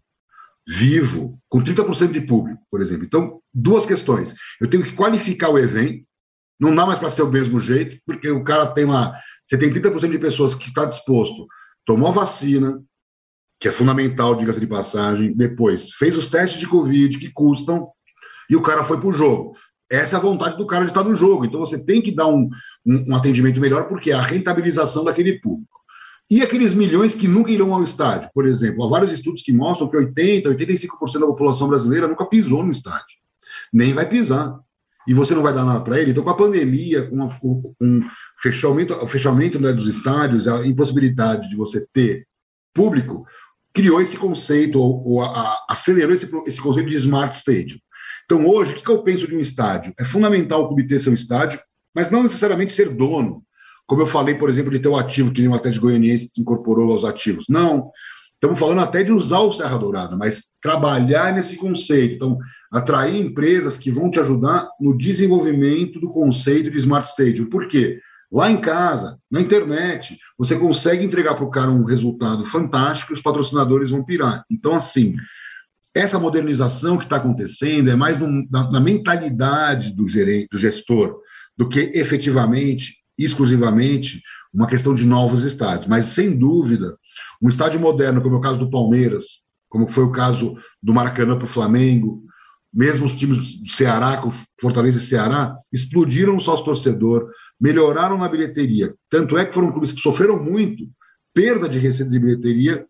[0.67, 3.05] vivo com 30% de público, por exemplo.
[3.05, 4.35] Então, duas questões.
[4.61, 6.05] Eu tenho que qualificar o evento,
[6.59, 9.13] não dá mais para ser o mesmo jeito, porque o cara tem lá,
[9.47, 11.47] você tem 30% de pessoas que está disposto
[11.85, 12.83] tomou a vacina,
[13.61, 17.89] que é fundamental, diga-se de passagem, depois fez os testes de Covid que custam,
[18.49, 19.55] e o cara foi para o jogo.
[19.91, 21.45] Essa é a vontade do cara de estar no jogo.
[21.45, 22.49] Então você tem que dar um,
[22.85, 25.75] um, um atendimento melhor, porque é a rentabilização daquele público.
[26.31, 28.31] E aqueles milhões que nunca irão ao estádio?
[28.35, 32.65] Por exemplo, há vários estudos que mostram que 80%, 85% da população brasileira nunca pisou
[32.65, 33.19] no estádio.
[33.73, 34.59] Nem vai pisar
[35.07, 36.11] e você não vai dar nada para ele.
[36.11, 38.03] Então, com a pandemia, com, a, com o
[38.41, 42.27] fechamento, o fechamento né, dos estádios, a impossibilidade de você ter
[42.73, 43.25] público,
[43.73, 47.79] criou esse conceito, ou, ou a, a, acelerou esse, esse conceito de Smart Stadium.
[48.25, 49.93] Então, hoje, o que, que eu penso de um estádio?
[49.99, 51.61] É fundamental o clube ter seu estádio,
[51.95, 53.43] mas não necessariamente ser dono.
[53.87, 56.41] Como eu falei, por exemplo, de ter o ativo, que nem o Atlético Goianiense que
[56.41, 57.45] incorporou aos ativos.
[57.49, 57.91] Não.
[58.45, 62.17] Estamos falando até de usar o Serra Dourada, mas trabalhar nesse conceito.
[62.17, 62.37] Então,
[62.71, 67.49] atrair empresas que vão te ajudar no desenvolvimento do conceito de Smart Stadium.
[67.49, 67.99] Por quê?
[68.31, 73.15] Lá em casa, na internet, você consegue entregar para o cara um resultado fantástico e
[73.15, 74.45] os patrocinadores vão pirar.
[74.51, 75.17] Então, assim,
[75.97, 81.19] essa modernização que está acontecendo é mais no, na, na, mentalidade do, gerente, do gestor
[81.57, 84.21] do que efetivamente, exclusivamente,
[84.53, 85.87] uma questão de novos estádios.
[85.87, 86.95] Mas, sem dúvida,
[87.41, 89.25] um estádio moderno, como é o caso do Palmeiras,
[89.69, 92.23] como foi o caso do Maracanã para o Flamengo,
[92.73, 98.29] mesmo os times do Ceará, com Fortaleza e Ceará, explodiram o sócio torcedor, melhoraram na
[98.29, 98.95] bilheteria.
[99.09, 100.85] Tanto é que foram clubes que sofreram muito
[101.33, 102.87] perda de receita de bilheteria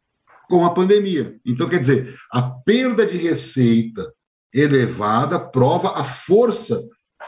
[0.49, 1.37] com a pandemia.
[1.45, 4.11] Então, quer dizer, a perda de receita
[4.53, 6.83] elevada prova a força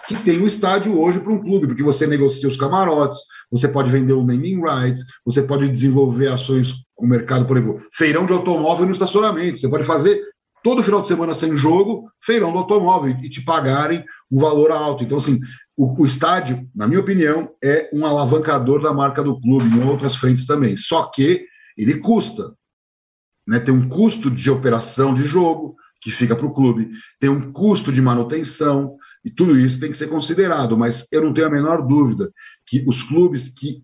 [0.07, 3.19] que tem o estádio hoje para um clube, porque você negocia os camarotes,
[3.51, 7.83] você pode vender o naming rights, você pode desenvolver ações com o mercado, por exemplo,
[7.93, 9.61] feirão de automóvel no estacionamento.
[9.61, 10.21] Você pode fazer
[10.63, 15.05] todo final de semana sem jogo, feirão do automóvel e te pagarem um valor alto.
[15.05, 15.39] Então, assim,
[15.77, 20.17] o, o, estádio, na minha opinião, é um alavancador da marca do clube em outras
[20.17, 20.77] frentes também.
[20.77, 21.45] Só que
[21.77, 22.53] ele custa.
[23.47, 26.91] né, tem um custo de operação de jogo que fica para o clube,
[27.21, 28.97] tem um custo de manutenção,
[29.27, 32.31] e tudo isso tem que ser considerado, mas eu não tenho a menor dúvida
[32.65, 33.83] que os clubes que,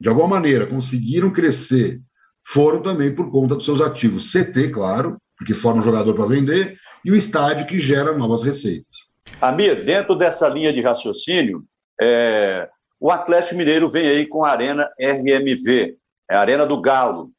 [0.00, 2.00] de alguma maneira, conseguiram crescer
[2.44, 4.32] foram também por conta dos seus ativos.
[4.32, 9.08] CT, claro, porque forma um jogador para vender, e o estádio que gera novas receitas.
[9.40, 11.62] Amir, dentro dessa linha de raciocínio,
[12.02, 12.68] é,
[12.98, 15.96] o Atlético Mineiro vem aí com a Arena RMV,
[16.28, 17.30] é a Arena do Galo.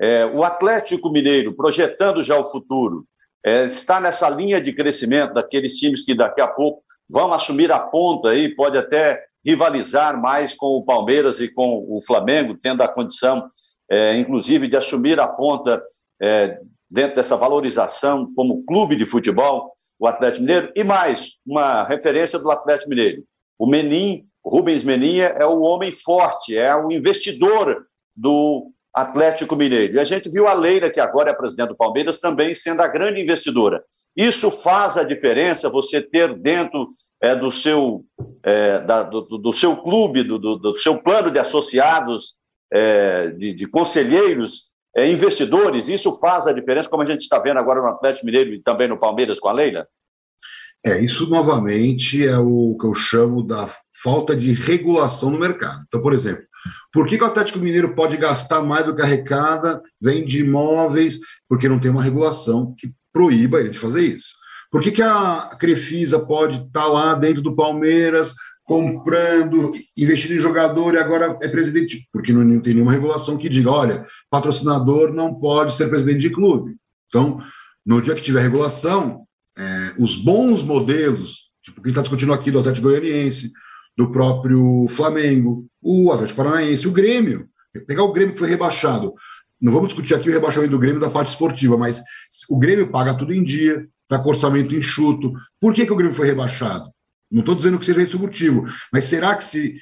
[0.00, 3.04] É, o Atlético Mineiro, projetando já o futuro,
[3.44, 7.78] é, está nessa linha de crescimento daqueles times que daqui a pouco vão assumir a
[7.78, 12.88] ponta aí, pode até rivalizar mais com o Palmeiras e com o Flamengo, tendo a
[12.88, 13.50] condição,
[13.90, 15.82] é, inclusive, de assumir a ponta
[16.22, 16.58] é,
[16.88, 20.72] dentro dessa valorização como clube de futebol, o Atlético Mineiro.
[20.76, 23.22] E mais, uma referência do Atlético Mineiro.
[23.58, 29.94] O Menin, Rubens Menin, é o homem forte, é o investidor do Atlético Mineiro.
[29.94, 32.88] E a gente viu a Leila, que agora é presidente do Palmeiras, também sendo a
[32.88, 33.82] grande investidora.
[34.16, 36.88] Isso faz a diferença você ter dentro
[37.22, 38.04] é, do, seu,
[38.42, 42.34] é, da, do, do, seu clube, do, do, do, seu plano de associados,
[42.72, 45.88] é, de, de, conselheiros, é, investidores.
[45.88, 48.88] Isso faz a diferença, como a gente está vendo agora no Atlético Mineiro e também
[48.88, 49.86] no Palmeiras com a Leila?
[50.84, 53.68] É, isso novamente é o que eu chamo da
[54.02, 55.84] falta de regulação no mercado.
[55.86, 56.42] Então, por exemplo,
[56.92, 61.18] por que, que o Atlético Mineiro pode gastar mais do que arrecada, vende imóveis?
[61.48, 64.28] Porque não tem uma regulação que proíba ele de fazer isso.
[64.70, 68.32] Por que, que a Crefisa pode estar tá lá dentro do Palmeiras,
[68.64, 72.08] comprando, investindo em jogador e agora é presidente?
[72.12, 76.76] Porque não, tem nenhuma regulação que diga, olha, patrocinador não pode ser presidente de clube.
[77.08, 77.40] Então,
[77.84, 79.26] no dia que tiver regulação,
[79.58, 83.50] é, os bons modelos, tipo quem está discutindo aqui do Atlético Goianiense,
[83.96, 87.48] do próprio Flamengo, o Atlético Paranaense, o Grêmio.
[87.86, 89.14] Pegar o Grêmio que foi rebaixado.
[89.60, 92.02] Não vamos discutir aqui o rebaixamento do Grêmio da parte esportiva, mas
[92.48, 95.32] o Grêmio paga tudo em dia, está com orçamento enxuto.
[95.60, 96.90] Por que, que o Grêmio foi rebaixado?
[97.30, 99.76] Não estou dizendo que seja esse o motivo, mas será que se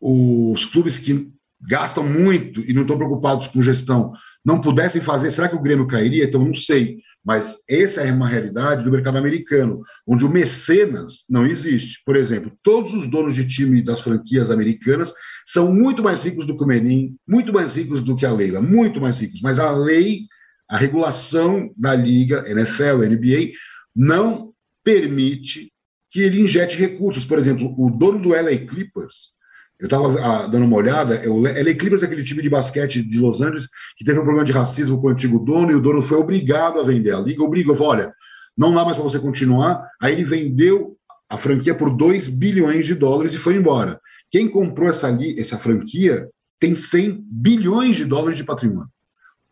[0.00, 1.30] os clubes que
[1.62, 4.12] gastam muito e não estão preocupados com gestão
[4.44, 6.24] não pudessem fazer, será que o Grêmio cairia?
[6.24, 6.98] Então, não sei.
[7.24, 12.02] Mas essa é uma realidade do mercado americano, onde o mecenas não existe.
[12.04, 15.12] Por exemplo, todos os donos de time das franquias americanas
[15.46, 18.60] são muito mais ricos do que o Menin, muito mais ricos do que a Leila,
[18.60, 19.40] muito mais ricos.
[19.40, 20.26] Mas a lei,
[20.68, 23.52] a regulação da liga, NFL, NBA,
[23.96, 24.52] não
[24.84, 25.72] permite
[26.10, 27.24] que ele injete recursos.
[27.24, 29.33] Por exemplo, o dono do LA Clippers,
[29.80, 33.18] eu estava ah, dando uma olhada, o LA Clippers é aquele time de basquete de
[33.18, 36.00] Los Angeles que teve um problema de racismo com o antigo dono e o dono
[36.00, 37.12] foi obrigado a vender.
[37.12, 38.14] A liga obrigou, falou, olha,
[38.56, 39.84] não dá mais para você continuar.
[40.00, 40.96] Aí ele vendeu
[41.28, 44.00] a franquia por 2 bilhões de dólares e foi embora.
[44.30, 46.28] Quem comprou essa, essa franquia
[46.60, 48.88] tem 100 bilhões de dólares de patrimônio.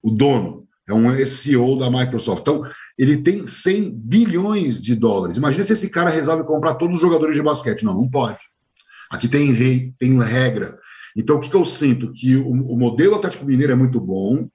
[0.02, 2.42] O dono é um CEO da Microsoft.
[2.42, 2.62] Então,
[2.98, 5.36] ele tem 100 bilhões de dólares.
[5.36, 7.84] Imagina se esse cara resolve comprar todos os jogadores de basquete.
[7.84, 8.38] Não, não pode.
[9.12, 10.78] Aqui tem rei, tem regra.
[11.14, 12.12] Então, o que, que eu sinto?
[12.12, 14.48] Que o, o modelo Atlético Mineiro é muito bom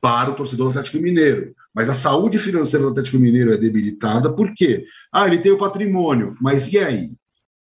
[0.00, 1.52] para o torcedor Atlético Mineiro.
[1.74, 4.84] Mas a saúde financeira do Atlético Mineiro é debilitada, por quê?
[5.12, 7.04] Ah, ele tem o patrimônio, mas e aí?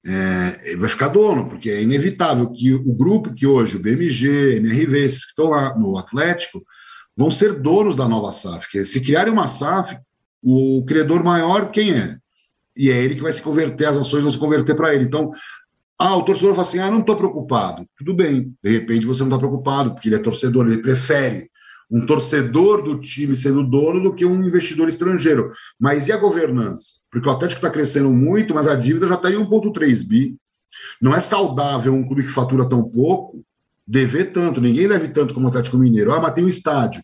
[0.06, 4.58] É, ele vai ficar dono, porque é inevitável que o grupo que hoje, o BMG,
[4.58, 6.64] MRV, esses que estão lá no Atlético,
[7.18, 8.86] vão ser donos da nova SAF.
[8.86, 9.98] Se criarem uma SAF,
[10.42, 12.18] o credor maior, quem é?
[12.78, 15.04] E é ele que vai se converter, as ações vão se converter para ele.
[15.04, 15.32] Então,
[16.00, 17.86] ah, o torcedor fala assim: ah, não estou preocupado.
[17.98, 21.50] Tudo bem, de repente você não está preocupado, porque ele é torcedor, ele prefere
[21.92, 25.52] um torcedor do time sendo dono do que um investidor estrangeiro.
[25.78, 27.00] Mas e a governança?
[27.12, 30.38] Porque o Atlético está crescendo muito, mas a dívida já está em 1,3 bi.
[31.02, 33.44] Não é saudável um clube que fatura tão pouco
[33.86, 34.62] dever tanto.
[34.62, 36.14] Ninguém deve tanto como o Atlético Mineiro.
[36.14, 37.02] Ah, mas tem um estádio.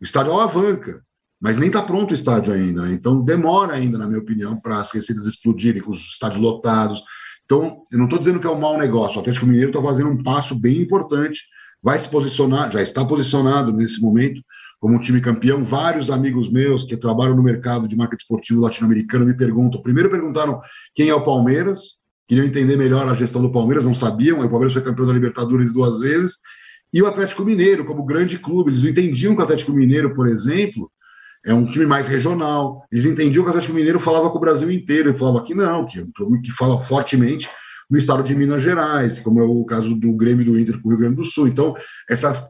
[0.00, 1.00] O estádio é alavanca,
[1.40, 2.82] mas nem está pronto o estádio ainda.
[2.82, 2.92] Né?
[2.92, 7.02] Então demora ainda, na minha opinião, para as receitas explodirem com os estádios lotados
[7.48, 9.16] então, eu não estou dizendo que é um mau negócio.
[9.16, 11.40] O Atlético Mineiro está fazendo um passo bem importante,
[11.82, 14.42] vai se posicionar, já está posicionado nesse momento
[14.78, 15.64] como um time campeão.
[15.64, 19.80] Vários amigos meus que trabalham no mercado de marketing esportivo latino-americano me perguntam.
[19.80, 20.60] Primeiro perguntaram
[20.94, 21.94] quem é o Palmeiras,
[22.26, 24.40] queriam entender melhor a gestão do Palmeiras, não sabiam.
[24.40, 26.34] O Palmeiras foi campeão da Libertadores duas vezes.
[26.92, 30.28] E o Atlético Mineiro, como grande clube, eles não entendiam que o Atlético Mineiro, por
[30.28, 30.90] exemplo,
[31.44, 32.84] é um time mais regional.
[32.90, 35.86] Eles entendiam que o Atlético Mineiro falava com o Brasil inteiro, e falava que não,
[35.86, 37.48] que é um clube que fala fortemente
[37.90, 40.90] no estado de Minas Gerais, como é o caso do Grêmio do Inter com o
[40.90, 41.48] Rio Grande do Sul.
[41.48, 41.74] Então,
[42.08, 42.44] essas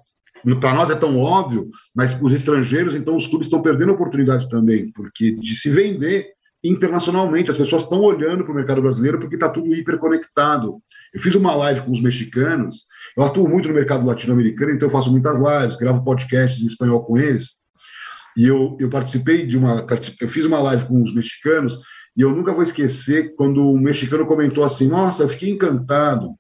[0.61, 4.49] para nós é tão óbvio, mas os estrangeiros, então os clubes estão perdendo a oportunidade
[4.49, 6.29] também, porque de se vender
[6.63, 10.81] internacionalmente, as pessoas estão olhando para o mercado brasileiro porque está tudo hiperconectado.
[11.15, 12.83] Eu fiz uma live com os mexicanos,
[13.17, 17.05] eu atuo muito no mercado latino-americano, então eu faço muitas lives, gravo podcasts em espanhol
[17.05, 17.58] com eles,
[18.37, 19.87] E eu, eu participei de uma.
[20.21, 21.79] Eu fiz uma live com os mexicanos
[22.17, 26.35] e eu nunca vou esquecer quando um mexicano comentou assim: Nossa, eu fiquei encantado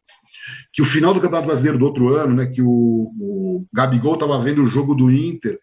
[0.73, 4.41] que o final do Campeonato Brasileiro do outro ano, né, que o, o Gabigol estava
[4.41, 5.59] vendo o jogo do Inter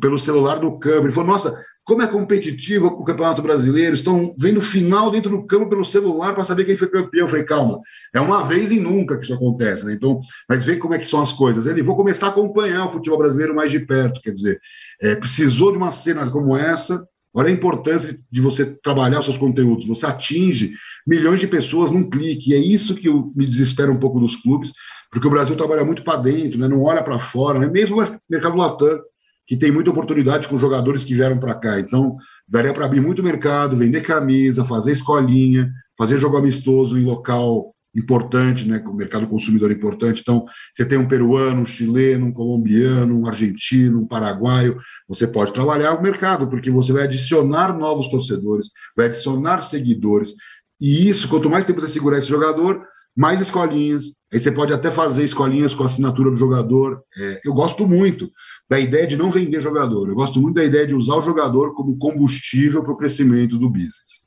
[0.00, 1.06] pelo celular do câmbio.
[1.06, 5.46] Ele falou: Nossa, como é competitivo o Campeonato Brasileiro, estão vendo o final dentro do
[5.46, 7.22] campo pelo celular para saber quem foi campeão.
[7.22, 7.80] Eu falei, calma,
[8.14, 9.94] é uma vez e nunca que isso acontece, né?
[9.94, 11.64] Então, mas vê como é que são as coisas.
[11.64, 14.60] Ele, vou começar a acompanhar o futebol brasileiro mais de perto, quer dizer,
[15.00, 19.38] é, precisou de uma cena como essa, olha a importância de você trabalhar os seus
[19.38, 20.74] conteúdos, você atinge
[21.06, 24.36] milhões de pessoas num clique, e é isso que eu, me desespera um pouco dos
[24.36, 24.72] clubes,
[25.10, 26.68] porque o Brasil trabalha muito para dentro, né?
[26.68, 27.66] não olha para fora, né?
[27.66, 29.00] mesmo o mercado latam,
[29.48, 31.80] que tem muita oportunidade com jogadores que vieram para cá.
[31.80, 37.74] Então, daria para abrir muito mercado, vender camisa, fazer escolinha, fazer jogo amistoso em local
[37.96, 40.20] importante, né, com o mercado consumidor importante.
[40.20, 44.76] Então, você tem um peruano, um chileno, um colombiano, um argentino, um paraguaio,
[45.08, 50.34] você pode trabalhar o mercado, porque você vai adicionar novos torcedores, vai adicionar seguidores.
[50.78, 52.84] E isso, quanto mais tempo você segurar esse jogador,
[53.16, 54.04] mais escolinhas.
[54.32, 57.02] Aí você pode até fazer escolinhas com assinatura do jogador.
[57.16, 58.30] É, eu gosto muito
[58.68, 60.08] da ideia de não vender jogador.
[60.08, 63.70] Eu gosto muito da ideia de usar o jogador como combustível para o crescimento do
[63.70, 64.18] business.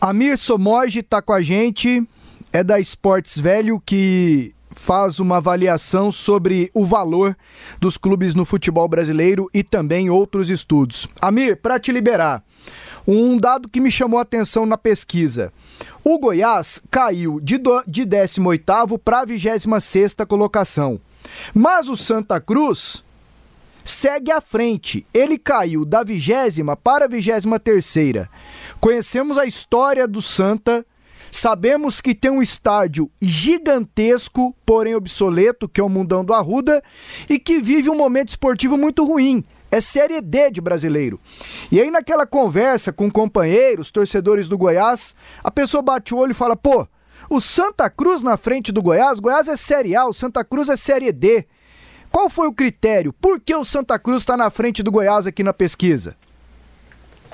[0.00, 2.06] Amir Somoji está com a gente,
[2.52, 7.36] é da Esportes Velho, que faz uma avaliação sobre o valor
[7.80, 11.08] dos clubes no futebol brasileiro e também outros estudos.
[11.20, 12.44] Amir, para te liberar,
[13.06, 15.52] um dado que me chamou a atenção na pesquisa.
[16.04, 21.00] O Goiás caiu de, do, de 18º para a 26ª colocação.
[21.54, 23.02] Mas o Santa Cruz
[23.84, 25.06] segue à frente.
[25.12, 28.28] Ele caiu da vigésima para a vigésima terceira.
[28.80, 30.84] Conhecemos a história do Santa,
[31.30, 36.82] sabemos que tem um estádio gigantesco, porém obsoleto, que é o Mundão do Arruda,
[37.28, 39.44] e que vive um momento esportivo muito ruim.
[39.70, 41.20] É Série D de brasileiro.
[41.70, 45.14] E aí, naquela conversa com companheiros, torcedores do Goiás,
[45.44, 46.88] a pessoa bate o olho e fala: pô,
[47.28, 50.76] o Santa Cruz na frente do Goiás, Goiás é Série A, o Santa Cruz é
[50.76, 51.46] Série D.
[52.10, 53.12] Qual foi o critério?
[53.12, 56.16] Por que o Santa Cruz está na frente do Goiás aqui na pesquisa?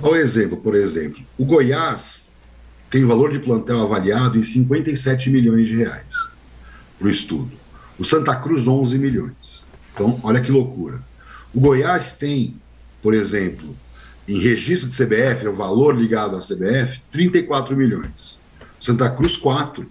[0.03, 1.23] Olha o exemplo, por exemplo.
[1.39, 2.29] O Goiás
[2.91, 6.15] tem valor de plantel avaliado em 57 milhões de reais
[6.99, 7.51] para o estudo.
[7.99, 9.65] O Santa Cruz, 11 milhões.
[9.95, 11.01] Então, olha que loucura.
[11.57, 12.55] O Goiás tem,
[13.03, 13.75] por exemplo,
[14.29, 18.37] em registro de CBF, o valor ligado à CBF, 34 milhões.
[18.79, 19.91] Santa Cruz, 4.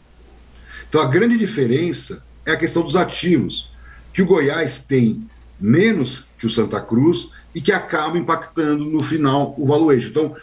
[0.87, 3.71] Então, a grande diferença é a questão dos ativos
[4.13, 5.27] que o Goiás tem
[5.59, 10.09] menos que o Santa Cruz e que acaba impactando no final o valuation.
[10.09, 10.35] Então,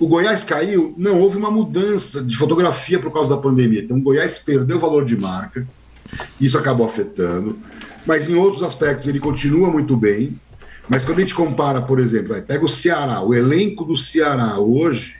[0.00, 3.82] o Goiás caiu, não houve uma mudança de fotografia por causa da pandemia.
[3.82, 5.64] Então, o Goiás perdeu valor de marca,
[6.40, 7.56] isso acabou afetando,
[8.04, 10.36] mas em outros aspectos ele continua muito bem.
[10.88, 15.16] Mas quando a gente compara, por exemplo, pega o Ceará, o elenco do Ceará hoje,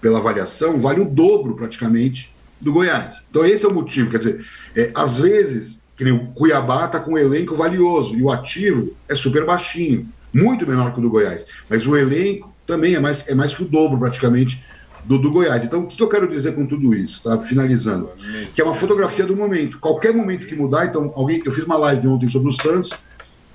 [0.00, 3.22] pela avaliação, vale o dobro praticamente do Goiás.
[3.30, 4.10] Então, esse é o motivo.
[4.10, 8.92] Quer dizer, é, às vezes o Cuiabá está com um elenco valioso e o ativo
[9.08, 11.46] é super baixinho, muito menor que o do Goiás.
[11.68, 14.64] Mas o elenco também é mais, é mais que o dobro praticamente
[15.04, 15.62] do, do Goiás.
[15.62, 17.22] Então, o que eu quero dizer com tudo isso?
[17.22, 17.38] Tá?
[17.38, 18.10] Finalizando.
[18.54, 19.78] Que é uma fotografia do momento.
[19.78, 22.90] Qualquer momento que mudar, então, alguém, eu fiz uma live ontem sobre o Santos,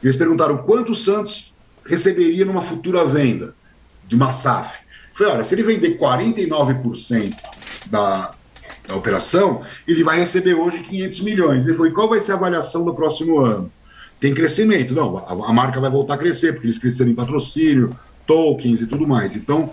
[0.04, 1.54] eles perguntaram quanto o Santos
[1.86, 3.56] receberia numa futura venda
[4.08, 4.80] de uma SAF.
[5.14, 7.34] Falei, olha, se ele vender 49%
[7.88, 8.34] da,
[8.88, 11.66] da operação, ele vai receber hoje 500 milhões.
[11.66, 13.72] Ele falou, qual vai ser a avaliação do próximo ano?
[14.20, 14.94] Tem crescimento.
[14.94, 18.88] Não, a, a marca vai voltar a crescer, porque eles cresceram em patrocínio, tokens e
[18.88, 19.36] tudo mais.
[19.36, 19.72] Então,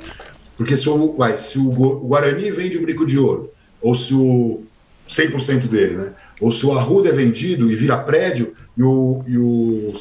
[0.57, 1.71] porque se o, vai, se o
[2.01, 3.51] Guarani vende o brinco de ouro,
[3.83, 4.63] ou se o
[5.09, 6.13] 100% dele, né?
[6.41, 9.95] Ou se o Arruda é vendido e vira prédio, e o, e o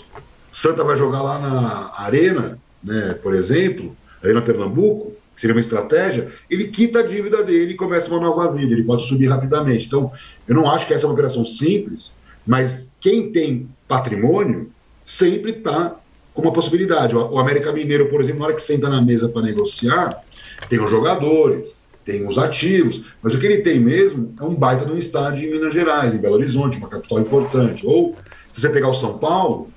[0.52, 6.28] Santa vai jogar lá na Arena, né, por exemplo, Arena Pernambuco, que seria uma estratégia,
[6.50, 9.88] ele quita a dívida dele e começa uma nova vida, ele pode subir rapidamente.
[9.88, 10.12] Então,
[10.48, 12.12] eu não acho que essa é uma operação simples,
[12.46, 14.72] mas quem tem patrimônio
[15.06, 15.96] sempre está
[16.34, 17.16] com uma possibilidade.
[17.16, 20.24] O América Mineiro, por exemplo, na hora que senta na mesa para negociar,
[20.70, 21.76] tem os jogadores,
[22.06, 25.48] tem os ativos, mas o que ele tem mesmo é um baita de um estádio
[25.48, 27.86] em Minas Gerais, em Belo Horizonte, uma capital importante.
[27.86, 28.16] Ou,
[28.52, 29.70] se você pegar o São Paulo,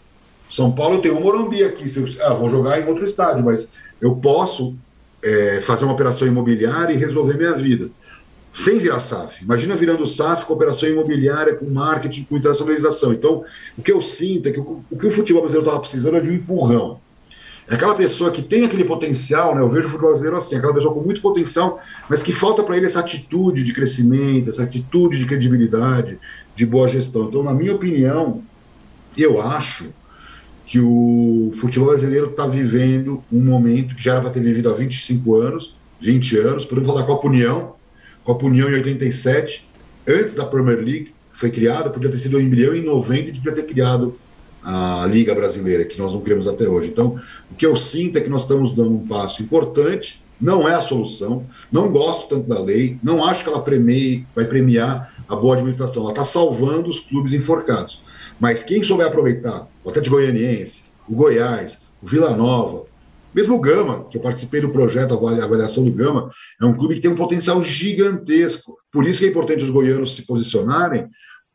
[0.51, 3.68] São Paulo tem um Morumbi aqui, se eu, ah, vou jogar em outro estádio, mas
[4.01, 4.77] eu posso
[5.22, 7.91] é, fazer uma operação imobiliária e resolver minha vida.
[8.53, 9.45] Sem virar SAF.
[9.45, 13.12] Imagina virando SAF com operação imobiliária, com marketing, com internacionalização.
[13.12, 13.45] Então,
[13.77, 16.20] o que eu sinto é que o, o que o futebol brasileiro estava precisando é
[16.20, 16.99] de um empurrão.
[17.69, 19.61] É aquela pessoa que tem aquele potencial, né?
[19.61, 22.77] Eu vejo o futebol brasileiro assim, aquela pessoa com muito potencial, mas que falta para
[22.77, 26.19] ele essa atitude de crescimento, essa atitude de credibilidade,
[26.55, 27.29] de boa gestão.
[27.29, 28.43] Então, na minha opinião,
[29.17, 29.87] eu acho
[30.64, 34.75] que o futebol brasileiro está vivendo um momento que já era para ter vivido há
[34.75, 37.75] 25 anos, 20 anos, podemos falar da Copa União,
[38.25, 39.69] Copa União em 87,
[40.07, 43.53] antes da Premier League, foi criada, podia ter sido o embrião em 90 e devia
[43.53, 44.19] ter criado
[44.67, 46.89] a Liga Brasileira, que nós não criamos até hoje.
[46.89, 50.75] Então, o que eu sinto é que nós estamos dando um passo importante, não é
[50.75, 55.37] a solução, não gosto tanto da lei, não acho que ela premie, vai premiar a
[55.37, 58.03] boa administração, ela está salvando os clubes enforcados.
[58.41, 62.87] Mas quem souber aproveitar, o Atlético Goianiense, o Goiás, o Vila Nova,
[63.33, 66.97] mesmo o Gama, que eu participei do projeto a avaliação do Gama, é um clube
[66.97, 68.77] que tem um potencial gigantesco.
[68.91, 71.07] Por isso que é importante os goianos se posicionarem,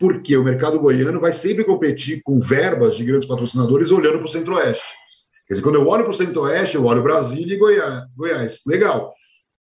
[0.02, 4.28] porque o mercado goiano vai sempre competir com verbas de grandes patrocinadores olhando para o
[4.28, 4.84] Centro-Oeste.
[5.48, 8.06] Quer dizer, quando eu olho para o Centro-Oeste, eu olho Brasília e Goiás.
[8.18, 8.62] Goiás.
[8.66, 9.14] Legal.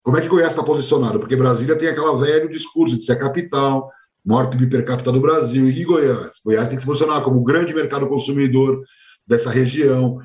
[0.05, 1.19] Como é que Goiás está posicionado?
[1.19, 3.91] Porque Brasília tem aquela velho discurso de ser a capital,
[4.25, 5.67] maior PIB per capita do Brasil.
[5.67, 6.37] E Goiás?
[6.45, 8.81] Goiás tem que se posicionar como grande mercado consumidor
[9.27, 10.21] dessa região,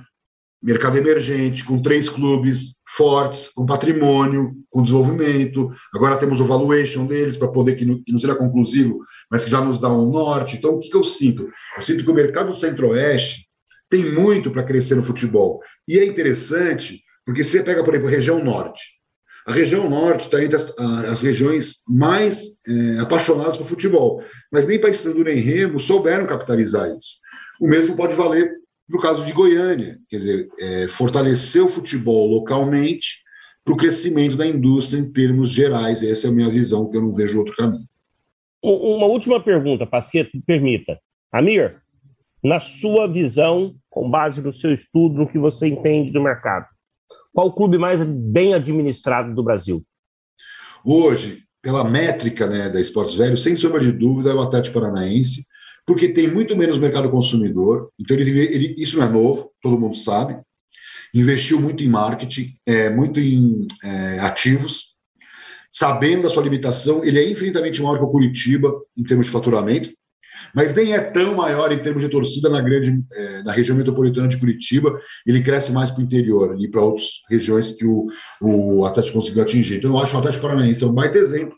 [0.66, 5.72] mercado emergente, com três clubes fortes, com patrimônio, com desenvolvimento.
[5.94, 9.00] Agora temos o valuation deles, para poder, que não, seja conclusivo,
[9.30, 10.58] mas que já nos dá um norte.
[10.58, 11.48] Então, o que, que eu sinto?
[11.76, 13.48] Eu sinto que o mercado centro-oeste
[13.90, 15.60] tem muito para crescer no futebol.
[15.88, 18.82] E é interessante, porque você pega, por exemplo, a região norte.
[19.48, 20.74] A região norte está entre as,
[21.12, 24.24] as, regiões mais é, apaixonadas por futebol.
[24.52, 27.20] Mas nem Paysandu nem Remo souberam capitalizar isso.
[27.62, 28.52] O mesmo pode valer
[28.88, 33.24] no caso de Goiânia, quer dizer, é, fortalecer o futebol localmente
[33.64, 36.04] para o crescimento da indústria em termos gerais.
[36.04, 37.88] Essa é a minha visão, que eu não vejo outro caminho.
[38.62, 41.00] Uma última pergunta, Pasqueto, permita.
[41.32, 41.82] Amir,
[42.44, 46.68] na sua visão, com base no seu estudo, no que você entende do mercado,
[47.34, 49.84] qual o clube mais bem administrado do Brasil?
[50.84, 55.46] Hoje, pela métrica né, da Esportes Velho, sem sombra de dúvida, é o Atlético Paranaense,
[55.86, 57.90] porque tem muito menos mercado consumidor.
[58.00, 60.38] Então, ele, ele, isso não é novo, todo mundo sabe.
[61.14, 64.96] Investiu muito em marketing, é, muito em é, ativos,
[65.72, 67.04] sabendo da sua limitação.
[67.04, 69.94] Ele é infinitamente maior que o Curitiba em termos de faturamento,
[70.54, 74.28] mas nem é tão maior em termos de torcida na grande é, na região metropolitana
[74.28, 75.00] de Curitiba.
[75.26, 78.08] Ele cresce mais para o interior e para outras regiões que o,
[78.42, 79.78] o Atlético conseguiu atingir.
[79.78, 81.56] Então, eu acho o Atlético Paranaense é um baita exemplo.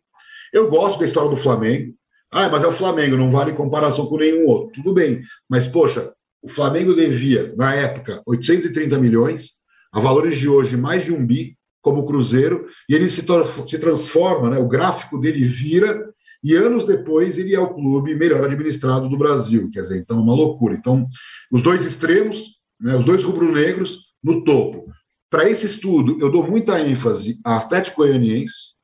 [0.53, 1.93] Eu gosto da história do Flamengo.
[2.31, 4.73] Ah, mas é o Flamengo, não vale comparação com nenhum outro.
[4.73, 6.11] Tudo bem, mas poxa,
[6.41, 9.51] o Flamengo devia, na época, 830 milhões,
[9.93, 13.25] a valores de hoje, mais de um bi, como o Cruzeiro, e ele se,
[13.67, 14.57] se transforma, né?
[14.57, 16.13] o gráfico dele vira,
[16.43, 19.69] e anos depois ele é o clube melhor administrado do Brasil.
[19.71, 20.75] Quer dizer, então é uma loucura.
[20.75, 21.07] Então,
[21.51, 24.91] os dois extremos, né, os dois rubro-negros no topo.
[25.29, 28.75] Para esse estudo, eu dou muita ênfase a Atlético Goianiense,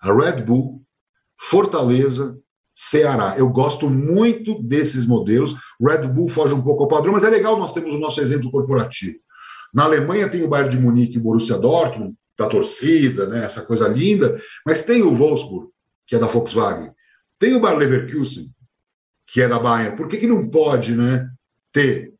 [0.00, 0.82] a Red Bull,
[1.38, 2.38] Fortaleza,
[2.82, 3.34] Ceará.
[3.36, 5.54] Eu gosto muito desses modelos.
[5.78, 8.50] Red Bull foge um pouco ao padrão, mas é legal nós temos o nosso exemplo
[8.50, 9.18] corporativo.
[9.72, 13.66] Na Alemanha tem o Bayern de Munique e o Borussia Dortmund, da torcida, né, essa
[13.66, 15.68] coisa linda, mas tem o Wolfsburg,
[16.06, 16.90] que é da Volkswagen.
[17.38, 18.50] Tem o Bayer Leverkusen,
[19.26, 19.94] que é da Bayern.
[19.94, 21.28] Por que, que não pode né,
[21.70, 22.14] ter,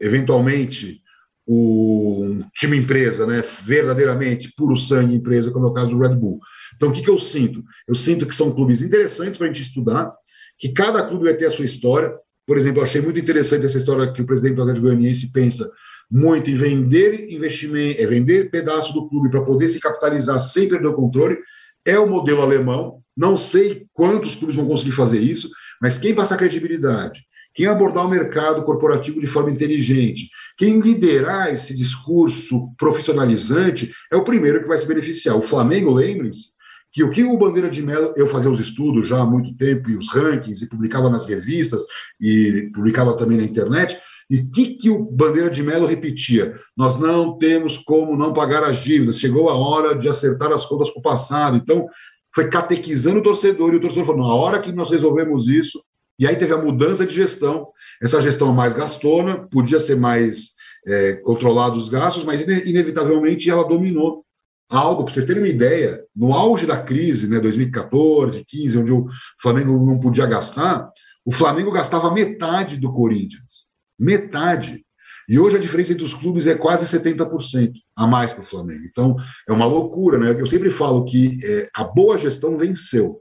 [0.00, 1.03] eventualmente,
[1.46, 6.40] o time empresa, né, verdadeiramente puro sangue empresa, como é o caso do Red Bull.
[6.74, 7.62] Então, o que, que eu sinto?
[7.86, 10.12] Eu sinto que são clubes interessantes para a gente estudar,
[10.58, 12.14] que cada clube vai ter a sua história.
[12.46, 15.70] Por exemplo, eu achei muito interessante essa história que o presidente do Atlético Goianiense pensa
[16.10, 20.88] muito em vender investimento, é vender pedaço do clube para poder se capitalizar sem perder
[20.88, 21.38] o controle.
[21.84, 23.02] É o modelo alemão.
[23.16, 27.24] Não sei quantos clubes vão conseguir fazer isso, mas quem passar credibilidade,
[27.54, 34.24] quem abordar o mercado corporativo de forma inteligente, quem liderar esse discurso profissionalizante, é o
[34.24, 35.36] primeiro que vai se beneficiar.
[35.36, 36.54] O Flamengo, lembre-se,
[36.92, 39.90] que o que o Bandeira de Mello, eu fazia os estudos já há muito tempo,
[39.90, 41.82] e os rankings, e publicava nas revistas,
[42.20, 43.98] e publicava também na internet,
[44.30, 46.58] e o que, que o Bandeira de Mello repetia?
[46.76, 50.88] Nós não temos como não pagar as dívidas, chegou a hora de acertar as contas
[50.90, 51.56] com o passado.
[51.56, 51.86] Então,
[52.34, 55.82] foi catequizando o torcedor, e o torcedor falou: na hora que nós resolvemos isso,
[56.18, 57.68] e aí teve a mudança de gestão,
[58.02, 60.54] essa gestão mais gastona, podia ser mais
[60.86, 64.24] é, controlado os gastos, mas inevitavelmente ela dominou
[64.68, 69.06] algo, para vocês terem uma ideia, no auge da crise, né, 2014, 15, onde o
[69.40, 70.88] Flamengo não podia gastar,
[71.24, 73.64] o Flamengo gastava metade do Corinthians.
[73.98, 74.84] Metade.
[75.28, 78.84] E hoje a diferença entre os clubes é quase 70% a mais para o Flamengo.
[78.84, 79.16] Então,
[79.48, 80.36] é uma loucura, né?
[80.38, 83.20] Eu sempre falo que é, a boa gestão venceu.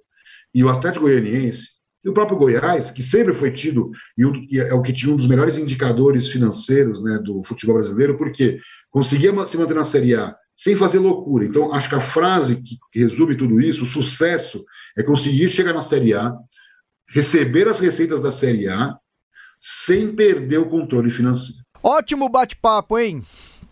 [0.53, 1.72] E o Atlético Goianiense,
[2.03, 5.27] e o próprio Goiás, que sempre foi tido, e é o que tinha um dos
[5.27, 8.59] melhores indicadores financeiros né, do futebol brasileiro, porque
[8.91, 11.45] conseguia se manter na Série A sem fazer loucura.
[11.45, 14.63] Então, acho que a frase que resume tudo isso, o sucesso,
[14.97, 16.33] é conseguir chegar na Série A,
[17.09, 18.95] receber as receitas da Série A,
[19.59, 21.63] sem perder o controle financeiro.
[21.81, 23.23] Ótimo bate-papo, hein?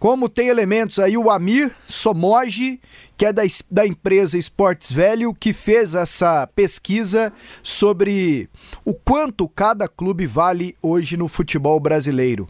[0.01, 2.81] Como tem elementos aí o Amir Somoji,
[3.15, 7.31] que é da, da empresa Esportes Velho, que fez essa pesquisa
[7.61, 8.49] sobre
[8.83, 12.47] o quanto cada clube vale hoje no futebol brasileiro.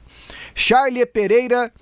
[0.56, 1.74] Charlie Pereira,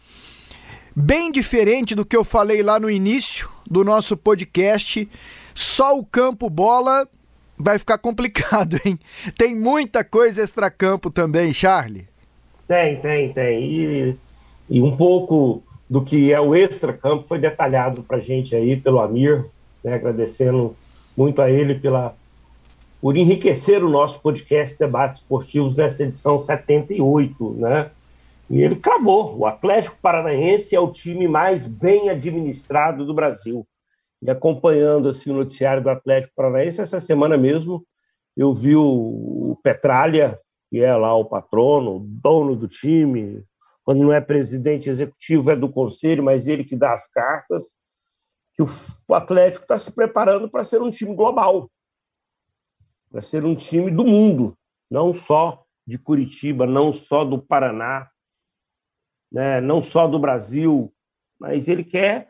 [0.95, 5.07] bem diferente do que eu falei lá no início do nosso podcast,
[5.53, 7.07] só o campo bola
[7.55, 8.97] vai ficar complicado, hein?
[9.38, 12.07] Tem muita coisa extra-campo também, Charlie.
[12.67, 13.63] Tem, tem, tem.
[13.63, 14.17] E,
[14.70, 18.99] e um pouco do que é o extra-campo foi detalhado para a gente aí pelo
[18.99, 19.45] Amir,
[19.84, 20.76] né, agradecendo
[21.17, 22.15] muito a ele pela,
[23.01, 27.89] por enriquecer o nosso podcast Debates Esportivos nessa edição 78, né?
[28.49, 33.65] E ele cravou, o Atlético Paranaense é o time mais bem administrado do Brasil.
[34.22, 37.86] E acompanhando assim, o noticiário do Atlético Paranaense, essa semana mesmo,
[38.36, 40.39] eu vi o Petralha,
[40.70, 43.43] que é lá o patrono, dono do time,
[43.89, 47.75] quando não é presidente executivo, é do conselho, mas ele que dá as cartas,
[48.53, 51.71] que o Atlético está se preparando para ser um time global,
[53.09, 54.55] para ser um time do mundo,
[54.91, 58.07] não só de Curitiba, não só do Paraná,
[59.31, 60.93] né, não só do Brasil,
[61.39, 62.29] mas ele quer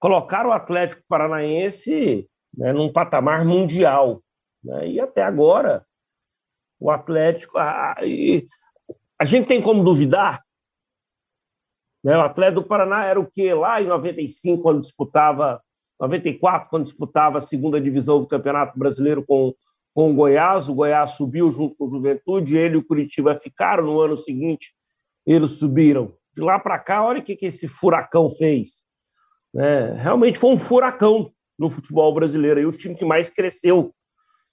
[0.00, 4.20] colocar o Atlético Paranaense né, num patamar mundial.
[4.64, 5.86] Né, e até agora,
[6.80, 7.56] o Atlético.
[7.56, 7.94] A,
[9.16, 10.44] a gente tem como duvidar?
[12.14, 15.60] O Atlético do Paraná era o que lá em 95, quando disputava,
[15.98, 19.52] 94, quando disputava a segunda divisão do Campeonato Brasileiro com,
[19.92, 20.68] com o Goiás.
[20.68, 24.72] O Goiás subiu junto com o Juventude, ele e o Curitiba ficaram no ano seguinte,
[25.26, 26.14] eles subiram.
[26.34, 28.84] De lá para cá, olha o que, que esse furacão fez.
[29.56, 33.92] É, realmente foi um furacão no futebol brasileiro, e o time que mais cresceu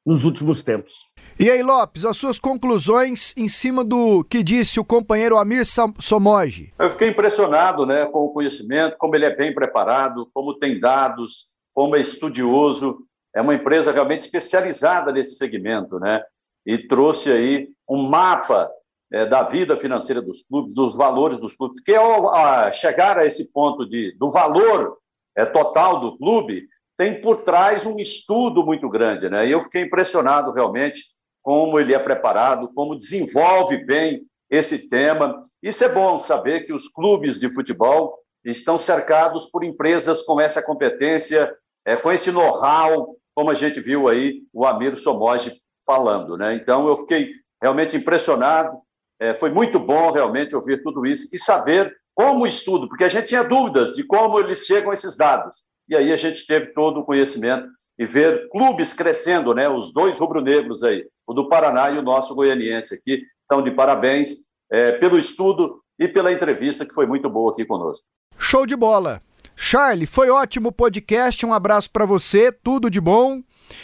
[0.05, 1.07] nos últimos tempos.
[1.39, 5.63] E aí, Lopes, as suas conclusões em cima do que disse o companheiro Amir
[5.99, 6.73] Somoji?
[6.77, 11.53] Eu fiquei impressionado né, com o conhecimento, como ele é bem preparado, como tem dados,
[11.73, 12.99] como é estudioso.
[13.35, 16.21] É uma empresa realmente especializada nesse segmento, né?
[16.65, 18.69] E trouxe aí um mapa
[19.11, 23.25] é, da vida financeira dos clubes, dos valores dos clubes, que ao a chegar a
[23.25, 24.97] esse ponto de, do valor
[25.35, 26.67] é, total do clube,
[26.97, 29.47] tem por trás um estudo muito grande, né?
[29.47, 31.01] E eu fiquei impressionado realmente
[31.41, 35.41] como ele é preparado, como desenvolve bem esse tema.
[35.61, 40.61] Isso é bom saber que os clubes de futebol estão cercados por empresas com essa
[40.61, 41.53] competência,
[41.85, 45.53] é, com esse know-how, como a gente viu aí o Amir Somoji
[45.85, 46.55] falando, né?
[46.55, 47.31] Então eu fiquei
[47.61, 48.77] realmente impressionado.
[49.19, 53.27] É, foi muito bom realmente ouvir tudo isso e saber como estudo, porque a gente
[53.27, 55.63] tinha dúvidas de como eles chegam a esses dados.
[55.87, 57.67] E aí a gente teve todo o conhecimento
[57.97, 59.69] e ver clubes crescendo, né?
[59.69, 63.21] Os dois rubro-negros aí, o do Paraná e o nosso goianiense aqui.
[63.45, 64.29] Então, de parabéns
[64.71, 68.07] é, pelo estudo e pela entrevista que foi muito boa aqui conosco.
[68.37, 69.21] Show de bola.
[69.55, 71.45] Charlie, foi ótimo o podcast.
[71.45, 73.41] Um abraço para você, tudo de bom.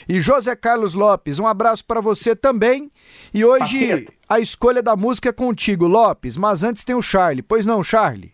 [0.07, 2.91] E José Carlos Lopes, um abraço para você também.
[3.33, 7.43] E hoje a escolha da música é contigo, Lopes, mas antes tem o Charlie.
[7.43, 8.33] Pois não, Charlie?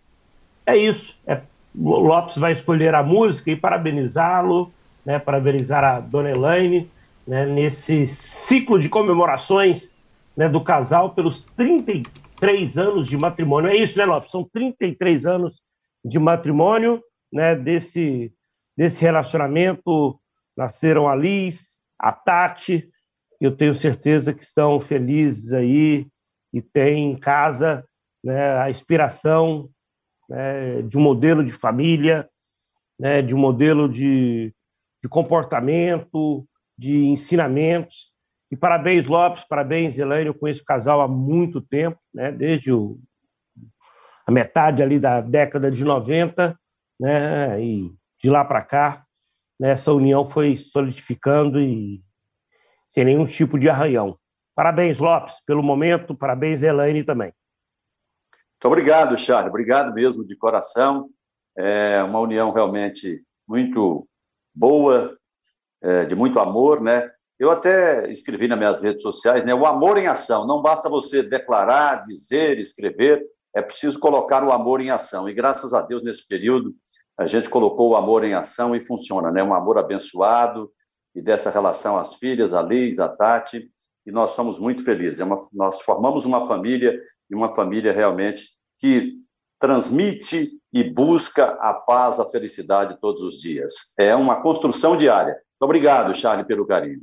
[0.66, 1.16] É isso.
[1.28, 1.42] É,
[1.78, 4.72] Lopes vai escolher a música e parabenizá-lo
[5.06, 6.90] né, parabenizar a dona Elaine
[7.28, 9.96] né, nesse ciclo de comemorações
[10.36, 13.70] né, do casal pelos 33 anos de matrimônio.
[13.70, 14.32] É isso, né, Lopes?
[14.32, 15.62] São 33 anos
[16.04, 17.02] de matrimônio
[17.32, 18.34] né, desse,
[18.76, 20.20] desse relacionamento.
[20.58, 21.64] Nasceram a Liz,
[22.00, 22.90] a Tati,
[23.40, 26.08] eu tenho certeza que estão felizes aí
[26.54, 27.86] e têm em casa
[28.24, 29.70] né, a inspiração
[30.30, 32.28] né, de um modelo de família,
[33.00, 34.54] né, de um modelo de,
[35.04, 36.48] de comportamento,
[36.78, 38.12] de ensinamentos.
[38.52, 40.28] E parabéns, Lopes, parabéns, Elaine.
[40.28, 42.32] Eu conheço o casal há muito tempo, né?
[42.32, 43.00] desde o,
[44.26, 46.58] a metade ali da década de 90,
[47.00, 47.62] né?
[47.64, 49.06] e de lá para cá,
[49.60, 49.72] né?
[49.72, 52.02] essa união foi solidificando e
[52.90, 54.18] sem nenhum tipo de arranhão.
[54.56, 57.34] Parabéns, Lopes, pelo momento, parabéns, Elaine também.
[58.66, 61.08] Muito obrigado, Charles, obrigado mesmo de coração.
[61.56, 64.08] É uma união realmente muito
[64.56, 65.16] boa,
[65.84, 67.08] é, de muito amor, né?
[67.38, 69.54] Eu até escrevi nas minhas redes sociais, né?
[69.54, 70.48] O amor em ação.
[70.48, 73.24] Não basta você declarar, dizer, escrever,
[73.56, 75.30] é preciso colocar o amor em ação.
[75.30, 76.74] E graças a Deus, nesse período,
[77.20, 79.44] a gente colocou o amor em ação e funciona, né?
[79.44, 80.72] Um amor abençoado
[81.14, 83.70] e dessa relação às filhas, a Liz, a Tati,
[84.08, 85.20] e nós somos muito felizes.
[85.20, 87.00] É uma, nós formamos uma família
[87.30, 88.50] e uma família realmente
[88.80, 89.14] que
[89.60, 93.94] transmite e busca a paz, a felicidade todos os dias.
[93.98, 95.34] É uma construção diária.
[95.34, 97.00] Muito obrigado, Charlie, pelo carinho.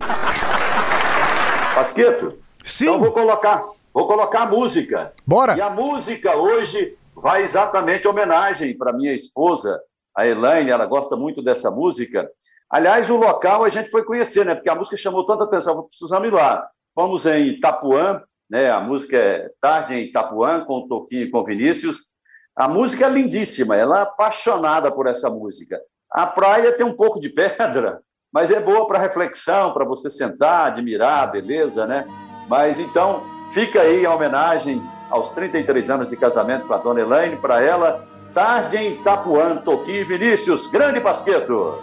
[1.74, 2.84] Pasqueto, Sim.
[2.84, 5.12] então vou colocar, vou colocar a música.
[5.26, 5.56] Bora!
[5.56, 9.80] E a música hoje vai exatamente em homenagem para minha esposa,
[10.14, 12.30] a Elaine, ela gosta muito dessa música.
[12.68, 14.54] Aliás, o local a gente foi conhecer, né?
[14.54, 16.66] Porque a música chamou tanta atenção, precisamos ir lá.
[16.94, 18.70] Fomos em Itapuã, né?
[18.70, 22.12] A música é Tarde em Itapuã, com o Toquinho e com Vinícius.
[22.54, 25.80] A música é lindíssima, ela é apaixonada por essa música.
[26.12, 28.00] A praia tem um pouco de pedra,
[28.30, 32.06] mas é boa para reflexão, para você sentar, admirar, beleza, né?
[32.46, 33.22] Mas então,
[33.54, 38.06] fica aí a homenagem aos 33 anos de casamento com a dona Elaine, para ela,
[38.34, 41.82] tarde em Itapuã, Toquinho e Vinícius, grande basqueto.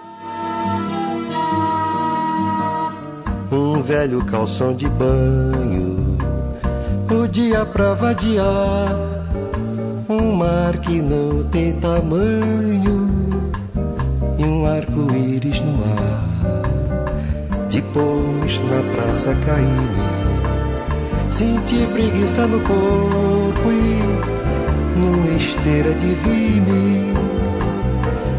[3.51, 5.79] Um velho calção de banho,
[7.20, 8.88] o dia pra vadiar,
[10.07, 13.09] um mar que não tem tamanho
[14.38, 16.30] e um arco-íris no ar.
[17.70, 20.20] Depois na praça caí
[21.30, 27.13] Senti preguiça no corpo e numa esteira de vime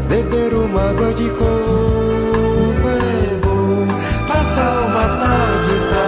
[0.09, 3.87] Beber uma água de coco é bom.
[4.27, 6.00] Passar uma tarde da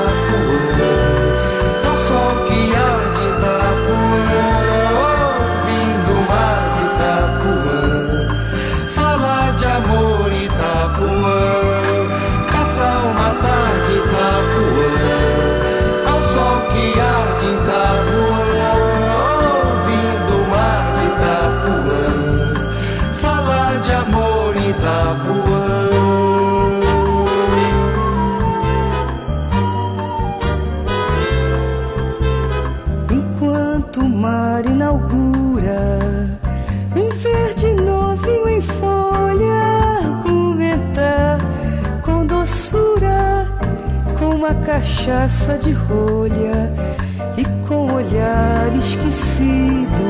[45.03, 46.71] cachaça de rolha
[47.37, 50.03] e com olhar esquecido.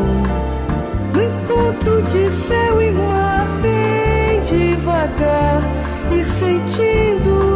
[1.14, 5.62] No encontro de céu e mar, bem devagar,
[6.12, 7.53] ir sentindo